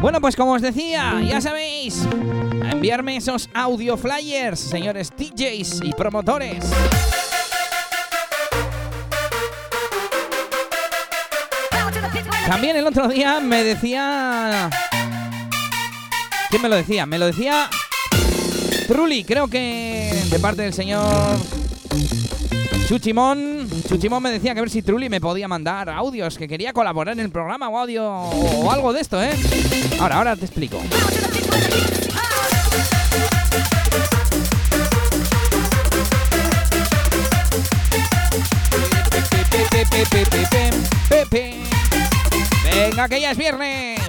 Bueno, 0.00 0.20
pues 0.20 0.34
como 0.34 0.54
os 0.54 0.62
decía, 0.62 1.20
ya 1.22 1.40
sabéis, 1.40 2.08
enviarme 2.82 3.16
esos 3.16 3.48
audio 3.54 3.96
flyers, 3.96 4.58
señores 4.58 5.12
DJs 5.16 5.82
y 5.84 5.92
promotores. 5.92 6.64
También 12.44 12.74
el 12.74 12.84
otro 12.84 13.06
día 13.06 13.38
me 13.38 13.62
decía... 13.62 14.68
¿Quién 16.50 16.60
me 16.60 16.68
lo 16.68 16.74
decía? 16.74 17.06
Me 17.06 17.20
lo 17.20 17.26
decía 17.26 17.70
Trulli, 18.88 19.22
creo 19.22 19.46
que 19.46 20.12
de 20.28 20.38
parte 20.40 20.62
del 20.62 20.72
señor 20.72 21.38
Chuchimón. 22.88 23.68
Chuchimón 23.88 24.24
me 24.24 24.32
decía 24.32 24.54
que 24.54 24.58
a 24.58 24.62
ver 24.62 24.70
si 24.70 24.82
Trulli 24.82 25.08
me 25.08 25.20
podía 25.20 25.46
mandar 25.46 25.88
audios, 25.88 26.36
que 26.36 26.48
quería 26.48 26.72
colaborar 26.72 27.12
en 27.12 27.20
el 27.20 27.30
programa 27.30 27.68
o 27.68 27.78
audio 27.78 28.04
o 28.10 28.72
algo 28.72 28.92
de 28.92 29.02
esto, 29.02 29.22
¿eh? 29.22 29.30
Ahora, 30.00 30.16
ahora 30.16 30.34
te 30.34 30.46
explico. 30.46 30.82
Venga, 41.32 43.08
que 43.08 43.20
ya 43.20 43.30
es 43.30 43.38
viernes. 43.38 44.00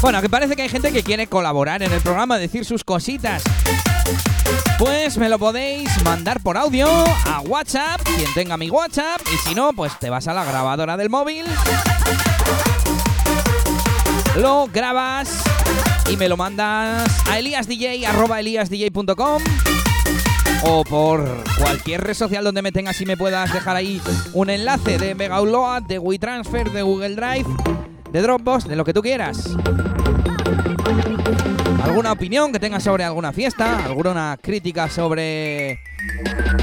Bueno, 0.00 0.20
que 0.20 0.28
parece 0.28 0.56
que 0.56 0.62
hay 0.62 0.68
gente 0.68 0.92
que 0.92 1.04
quiere 1.04 1.28
colaborar 1.28 1.82
en 1.82 1.92
el 1.92 2.00
programa, 2.00 2.36
decir 2.36 2.64
sus 2.64 2.82
cositas. 2.82 3.44
Pues 4.78 5.16
me 5.16 5.28
lo 5.28 5.38
podéis 5.38 6.02
mandar 6.02 6.42
por 6.42 6.56
audio 6.56 6.88
a 6.88 7.40
WhatsApp, 7.40 8.02
quien 8.02 8.32
tenga 8.34 8.56
mi 8.56 8.68
WhatsApp, 8.68 9.20
y 9.32 9.48
si 9.48 9.54
no, 9.54 9.72
pues 9.72 9.96
te 9.98 10.10
vas 10.10 10.26
a 10.28 10.34
la 10.34 10.44
grabadora 10.44 10.96
del 10.96 11.08
móvil, 11.08 11.46
lo 14.36 14.66
grabas 14.66 15.42
y 16.10 16.16
me 16.16 16.28
lo 16.28 16.36
mandas 16.36 17.08
a 17.28 17.38
eliasdj.com 17.38 19.42
o 20.64 20.84
por 20.84 21.44
cualquier 21.58 22.02
red 22.02 22.14
social 22.14 22.44
donde 22.44 22.62
me 22.62 22.72
tengas 22.72 23.00
y 23.00 23.06
me 23.06 23.16
puedas 23.16 23.52
dejar 23.52 23.76
ahí 23.76 24.00
un 24.32 24.50
enlace 24.50 24.98
de 24.98 25.14
Mega 25.14 25.40
Upload, 25.40 25.82
de 25.82 25.98
WeTransfer, 25.98 26.70
de 26.70 26.82
Google 26.82 27.14
Drive, 27.14 27.46
de 28.10 28.22
Dropbox, 28.22 28.66
de 28.66 28.76
lo 28.76 28.84
que 28.84 28.92
tú 28.92 29.02
quieras. 29.02 29.56
¿Alguna 31.82 32.12
opinión 32.12 32.52
que 32.52 32.60
tengas 32.60 32.82
sobre 32.82 33.04
alguna 33.04 33.32
fiesta? 33.32 33.84
¿Alguna 33.84 34.38
crítica 34.40 34.88
sobre... 34.88 35.80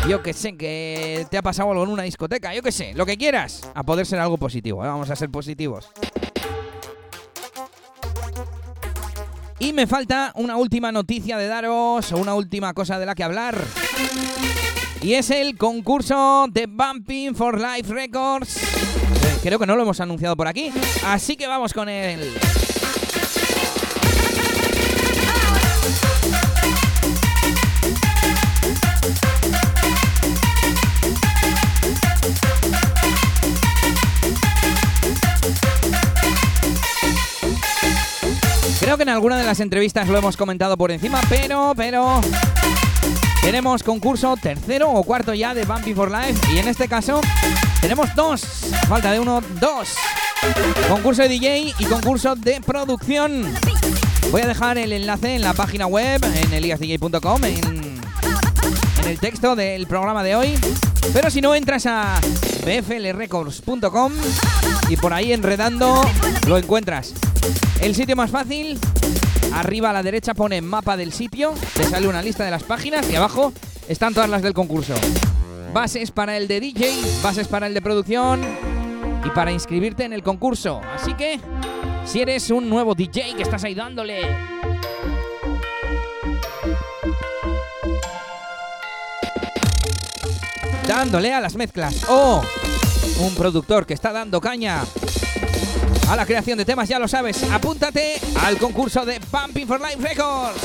Yo 0.08 0.22
que 0.22 0.34
sé, 0.34 0.56
que 0.58 1.26
te 1.30 1.38
ha 1.38 1.41
pasado 1.41 1.72
algo 1.72 1.84
en 1.84 1.89
una 1.89 2.04
discoteca? 2.04 2.54
Yo 2.54 2.62
que 2.62 2.72
sé, 2.72 2.94
lo 2.94 3.06
que 3.06 3.18
quieras. 3.18 3.70
A 3.74 3.84
poder 3.84 4.06
ser 4.06 4.20
algo 4.20 4.38
positivo, 4.38 4.84
¿eh? 4.84 4.88
vamos 4.88 5.10
a 5.10 5.16
ser 5.16 5.30
positivos. 5.30 5.89
Y 9.60 9.72
me 9.72 9.88
falta 9.88 10.34
una 10.36 10.58
última 10.58 10.91
noticia 10.91 11.38
de 11.38 11.48
daros, 11.48 12.12
o 12.12 12.18
una 12.18 12.36
última 12.36 12.74
cosa 12.74 13.00
de 13.00 13.06
la 13.06 13.16
que 13.16 13.24
hablar. 13.24 13.56
Y 15.01 15.16
es 15.16 15.30
el 15.32 15.58
concurso 15.58 16.47
de 16.49 16.66
Bumping 16.66 17.36
for 17.36 17.60
Life 17.60 17.93
Records. 17.93 18.58
Eh, 18.58 19.39
Creo 19.43 19.60
que 19.60 19.66
no 19.66 19.76
lo 19.76 19.84
hemos 19.84 19.99
anunciado 19.99 20.38
por 20.38 20.47
aquí. 20.47 20.72
Así 21.06 21.36
que 21.36 21.45
vamos 21.45 21.74
con 21.74 21.89
él. 21.89 22.34
Creo 38.80 38.97
que 38.97 39.04
en 39.04 39.10
alguna 39.10 39.38
de 39.38 39.43
las 39.43 39.60
entrevistas 39.60 40.08
lo 40.08 40.18
hemos 40.18 40.38
comentado 40.38 40.78
por 40.78 40.91
encima, 40.91 41.20
pero, 41.30 41.74
pero... 41.76 42.22
Tenemos 43.44 43.84
concurso 43.84 44.36
tercero 44.41 44.89
o 44.89 45.04
cuarto 45.04 45.34
ya 45.34 45.54
de 45.54 45.66
Bumpy 45.66 45.94
for 45.94 46.10
Life 46.10 46.39
y 46.54 46.60
en 46.60 46.70
este 46.70 46.88
caso 46.88 47.20
tenemos 47.82 48.16
dos. 48.16 48.41
Falta 48.88 49.12
de 49.12 49.20
uno, 49.20 49.41
dos. 49.60 49.89
Concurso 50.88 51.24
de 51.24 51.28
DJ 51.28 51.74
y 51.78 51.86
concurso 51.86 52.36
de 52.36 52.62
producción. 52.62 53.54
Voy 54.32 54.41
a 54.41 54.48
dejar 54.48 54.78
el 54.78 54.94
enlace 54.94 55.36
en 55.36 55.41
la 55.41 55.54
página 55.54 55.88
web, 55.88 56.24
en 56.24 56.54
eliasdj.com, 56.54 57.44
en, 57.44 58.02
en 59.04 59.10
el 59.10 59.20
texto 59.20 59.58
del 59.58 59.88
programa 59.88 60.24
de 60.24 60.36
hoy. 60.38 60.58
Pero 61.12 61.30
si 61.30 61.41
no, 61.41 61.54
entras 61.54 61.86
a 61.86 62.22
bflrecords.com 62.66 64.14
y 64.88 64.96
por 64.96 65.14
ahí 65.14 65.34
enredando 65.34 66.02
lo 66.48 66.58
encuentras. 66.58 67.14
El 67.82 67.94
sitio 67.94 68.16
más 68.16 68.32
fácil, 68.32 68.80
arriba 69.54 69.91
a 69.91 69.93
la 69.93 70.04
derecha 70.04 70.34
pone 70.34 70.62
mapa 70.62 70.97
del 70.97 71.14
sitio, 71.14 71.54
te 71.76 71.84
sale 71.84 72.08
una 72.08 72.22
lista 72.22 72.43
de 72.43 72.51
las 72.51 72.64
páginas 72.64 73.10
y 73.10 73.16
abajo 73.16 73.54
están 73.88 74.14
todas 74.14 74.30
las 74.30 74.41
del 74.41 74.54
concurso. 74.54 74.93
Bases 75.74 76.12
para 76.12 76.38
el 76.38 76.47
de 76.47 76.60
DJ, 76.60 76.91
bases 77.22 77.47
para 77.47 77.68
el 77.68 77.74
de 77.74 77.82
producción 77.82 78.41
y 79.26 79.30
para 79.30 79.51
inscribirte 79.51 80.04
en 80.04 80.14
el 80.14 80.24
concurso. 80.24 80.82
Así 80.93 81.14
que, 81.14 81.39
si 82.06 82.22
eres 82.22 82.49
un 82.51 82.70
nuevo 82.70 82.95
DJ 82.95 83.36
que 83.36 83.43
estás 83.43 83.64
ahí 83.64 83.74
dándole 83.74 84.22
dándole 90.88 91.34
a 91.34 91.39
las 91.39 91.56
mezclas 91.56 92.06
o 92.10 92.43
un 93.20 93.36
productor 93.36 93.86
que 93.86 93.93
está 93.93 94.12
dando 94.12 94.41
caña 94.41 94.84
a 96.10 96.16
la 96.16 96.26
creación 96.26 96.58
de 96.58 96.66
temas, 96.66 96.88
ya 96.89 96.99
lo 96.99 97.08
sabes, 97.08 97.43
apúntate 97.51 98.20
al 98.41 98.58
concurso 98.58 99.06
de 99.06 99.20
Pumping 99.20 99.68
for 99.68 99.80
Life 99.80 99.97
Records. 99.99 100.62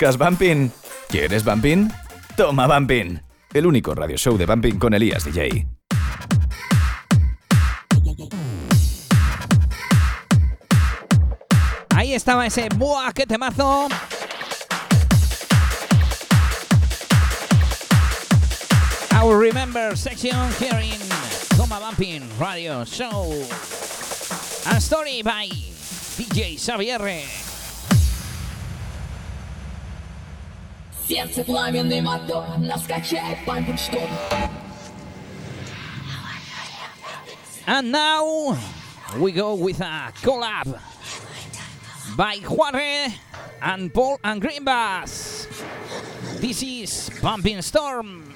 ¿Buscas 0.00 0.16
Bumping? 0.16 0.72
¿Quieres 1.10 1.44
Bumping? 1.44 1.90
Toma 2.34 2.66
Bumping. 2.66 3.20
El 3.52 3.66
único 3.66 3.94
radio 3.94 4.16
show 4.16 4.38
de 4.38 4.46
Bumping 4.46 4.78
con 4.78 4.94
Elías 4.94 5.26
DJ. 5.26 5.66
Ahí 11.94 12.14
estaba 12.14 12.46
ese 12.46 12.70
¡buah, 12.76 13.12
qué 13.12 13.26
temazo! 13.26 13.88
Our 19.20 19.38
Remember 19.38 19.94
section 19.94 20.50
here 20.58 20.80
in 20.80 20.98
Toma 21.58 21.78
Bumping 21.78 22.22
Radio 22.38 22.86
Show. 22.86 23.34
A 24.64 24.80
story 24.80 25.20
by 25.22 25.50
DJ 26.16 26.56
Xavier. 26.58 27.49
Сердце 31.09 31.43
пламенный 31.43 32.01
мотор, 32.01 32.57
нас 32.57 32.83
качает 32.87 33.45
пампинг 33.45 33.79
шторм. 33.79 34.09
And 37.67 37.91
now 37.91 38.55
we 39.17 39.31
go 39.31 39.55
with 39.55 39.81
a 39.81 40.13
collab 40.21 40.79
by 42.15 42.37
Juarre 42.37 43.11
and 43.61 43.91
Paul 43.91 44.19
and 44.23 44.39
Green 44.39 44.63
Bass. 44.63 45.47
This 46.39 46.61
is 46.61 47.09
Bumping 47.21 47.61
Storm. 47.63 48.35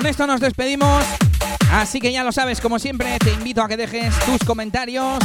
Con 0.00 0.06
esto 0.06 0.26
nos 0.26 0.40
despedimos. 0.40 1.04
Así 1.70 2.00
que 2.00 2.10
ya 2.10 2.24
lo 2.24 2.32
sabes, 2.32 2.58
como 2.62 2.78
siempre, 2.78 3.18
te 3.18 3.32
invito 3.32 3.60
a 3.60 3.68
que 3.68 3.76
dejes 3.76 4.18
tus 4.20 4.38
comentarios, 4.46 5.18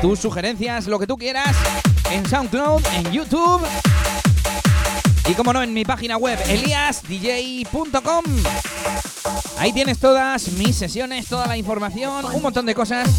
tus 0.00 0.18
sugerencias, 0.18 0.86
lo 0.86 0.98
que 0.98 1.06
tú 1.06 1.18
quieras, 1.18 1.54
en 2.10 2.26
SoundCloud, 2.26 2.80
en 2.94 3.12
YouTube 3.12 3.60
y, 5.28 5.34
como 5.34 5.52
no, 5.52 5.62
en 5.62 5.74
mi 5.74 5.84
página 5.84 6.16
web, 6.16 6.38
eliasdj.com. 6.48 8.24
Ahí 9.58 9.74
tienes 9.74 9.98
todas 9.98 10.48
mis 10.52 10.74
sesiones, 10.74 11.28
toda 11.28 11.46
la 11.46 11.58
información, 11.58 12.24
un 12.24 12.40
montón 12.40 12.64
de 12.64 12.74
cosas. 12.74 13.10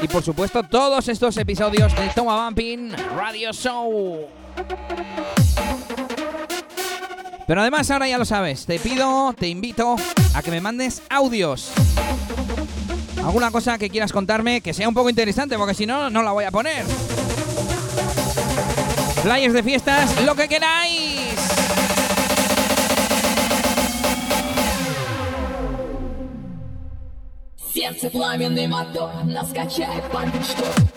Y 0.00 0.08
por 0.08 0.22
supuesto, 0.22 0.62
todos 0.62 1.08
estos 1.08 1.36
episodios 1.36 1.94
de 1.94 2.08
Toma 2.14 2.42
Bumping 2.46 2.90
Radio 3.14 3.52
Show. 3.52 4.26
Pero 7.47 7.61
además 7.61 7.89
ahora 7.91 8.07
ya 8.07 8.17
lo 8.17 8.25
sabes, 8.25 8.65
te 8.65 8.79
pido, 8.79 9.33
te 9.33 9.47
invito 9.47 9.95
a 10.33 10.41
que 10.41 10.51
me 10.51 10.61
mandes 10.61 11.01
audios. 11.09 11.71
Alguna 13.23 13.51
cosa 13.51 13.77
que 13.77 13.89
quieras 13.89 14.11
contarme 14.11 14.61
que 14.61 14.73
sea 14.73 14.87
un 14.87 14.93
poco 14.93 15.09
interesante, 15.09 15.57
porque 15.57 15.73
si 15.73 15.85
no, 15.85 16.09
no 16.09 16.23
la 16.23 16.31
voy 16.31 16.45
a 16.45 16.51
poner. 16.51 16.85
Flyers 19.21 19.53
de 19.53 19.63
fiestas, 19.63 20.21
lo 20.23 20.35
que 20.35 20.47
queráis. 20.47 21.21
Сердце 27.73 28.09
пламенный 28.09 28.67
мотор, 28.67 29.11
нас 29.25 29.49
качает 29.53 30.03
пампинг 30.11 30.43
шторм. 30.43 30.94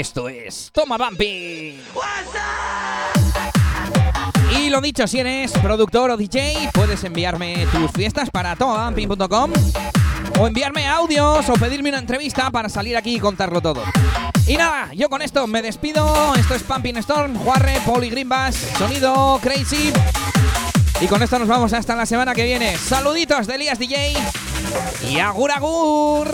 Esto 0.00 0.28
es 0.28 0.70
Toma 0.72 0.98
Bumpy. 0.98 1.78
Y 4.58 4.68
lo 4.68 4.80
dicho, 4.80 5.06
si 5.06 5.20
eres 5.20 5.52
productor 5.52 6.10
o 6.10 6.16
DJ, 6.16 6.70
puedes 6.72 7.04
enviarme 7.04 7.64
tus 7.70 7.92
fiestas 7.92 8.28
para 8.28 8.56
tomabumping.com 8.56 9.52
o 10.40 10.46
enviarme 10.48 10.88
audios 10.88 11.48
o 11.48 11.52
pedirme 11.52 11.90
una 11.90 12.00
entrevista 12.00 12.50
para 12.50 12.68
salir 12.68 12.96
aquí 12.96 13.14
y 13.14 13.20
contarlo 13.20 13.60
todo. 13.60 13.84
Y 14.48 14.56
nada, 14.56 14.92
yo 14.94 15.08
con 15.08 15.22
esto 15.22 15.46
me 15.46 15.62
despido. 15.62 16.34
Esto 16.34 16.56
es 16.56 16.64
Pumping 16.64 16.96
Storm, 16.96 17.38
Juarre, 17.38 17.80
Poli 17.86 18.10
sonido 18.76 19.38
crazy. 19.40 19.92
Y 21.00 21.06
con 21.06 21.22
esto 21.22 21.38
nos 21.38 21.46
vamos 21.46 21.72
hasta 21.72 21.94
la 21.94 22.04
semana 22.04 22.34
que 22.34 22.42
viene. 22.42 22.76
Saluditos 22.78 23.46
de 23.46 23.54
Elías 23.54 23.78
DJ 23.78 24.12
y 25.08 25.20
agur 25.20 25.52
agur. 25.52 26.32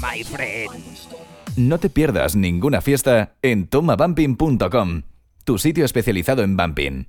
My 0.00 0.22
friend. 0.24 0.70
No 1.56 1.78
te 1.78 1.88
pierdas 1.88 2.36
ninguna 2.36 2.80
fiesta 2.80 3.34
en 3.42 3.66
tomabumping.com, 3.66 5.02
tu 5.44 5.58
sitio 5.58 5.84
especializado 5.84 6.42
en 6.42 6.56
bumping. 6.56 7.06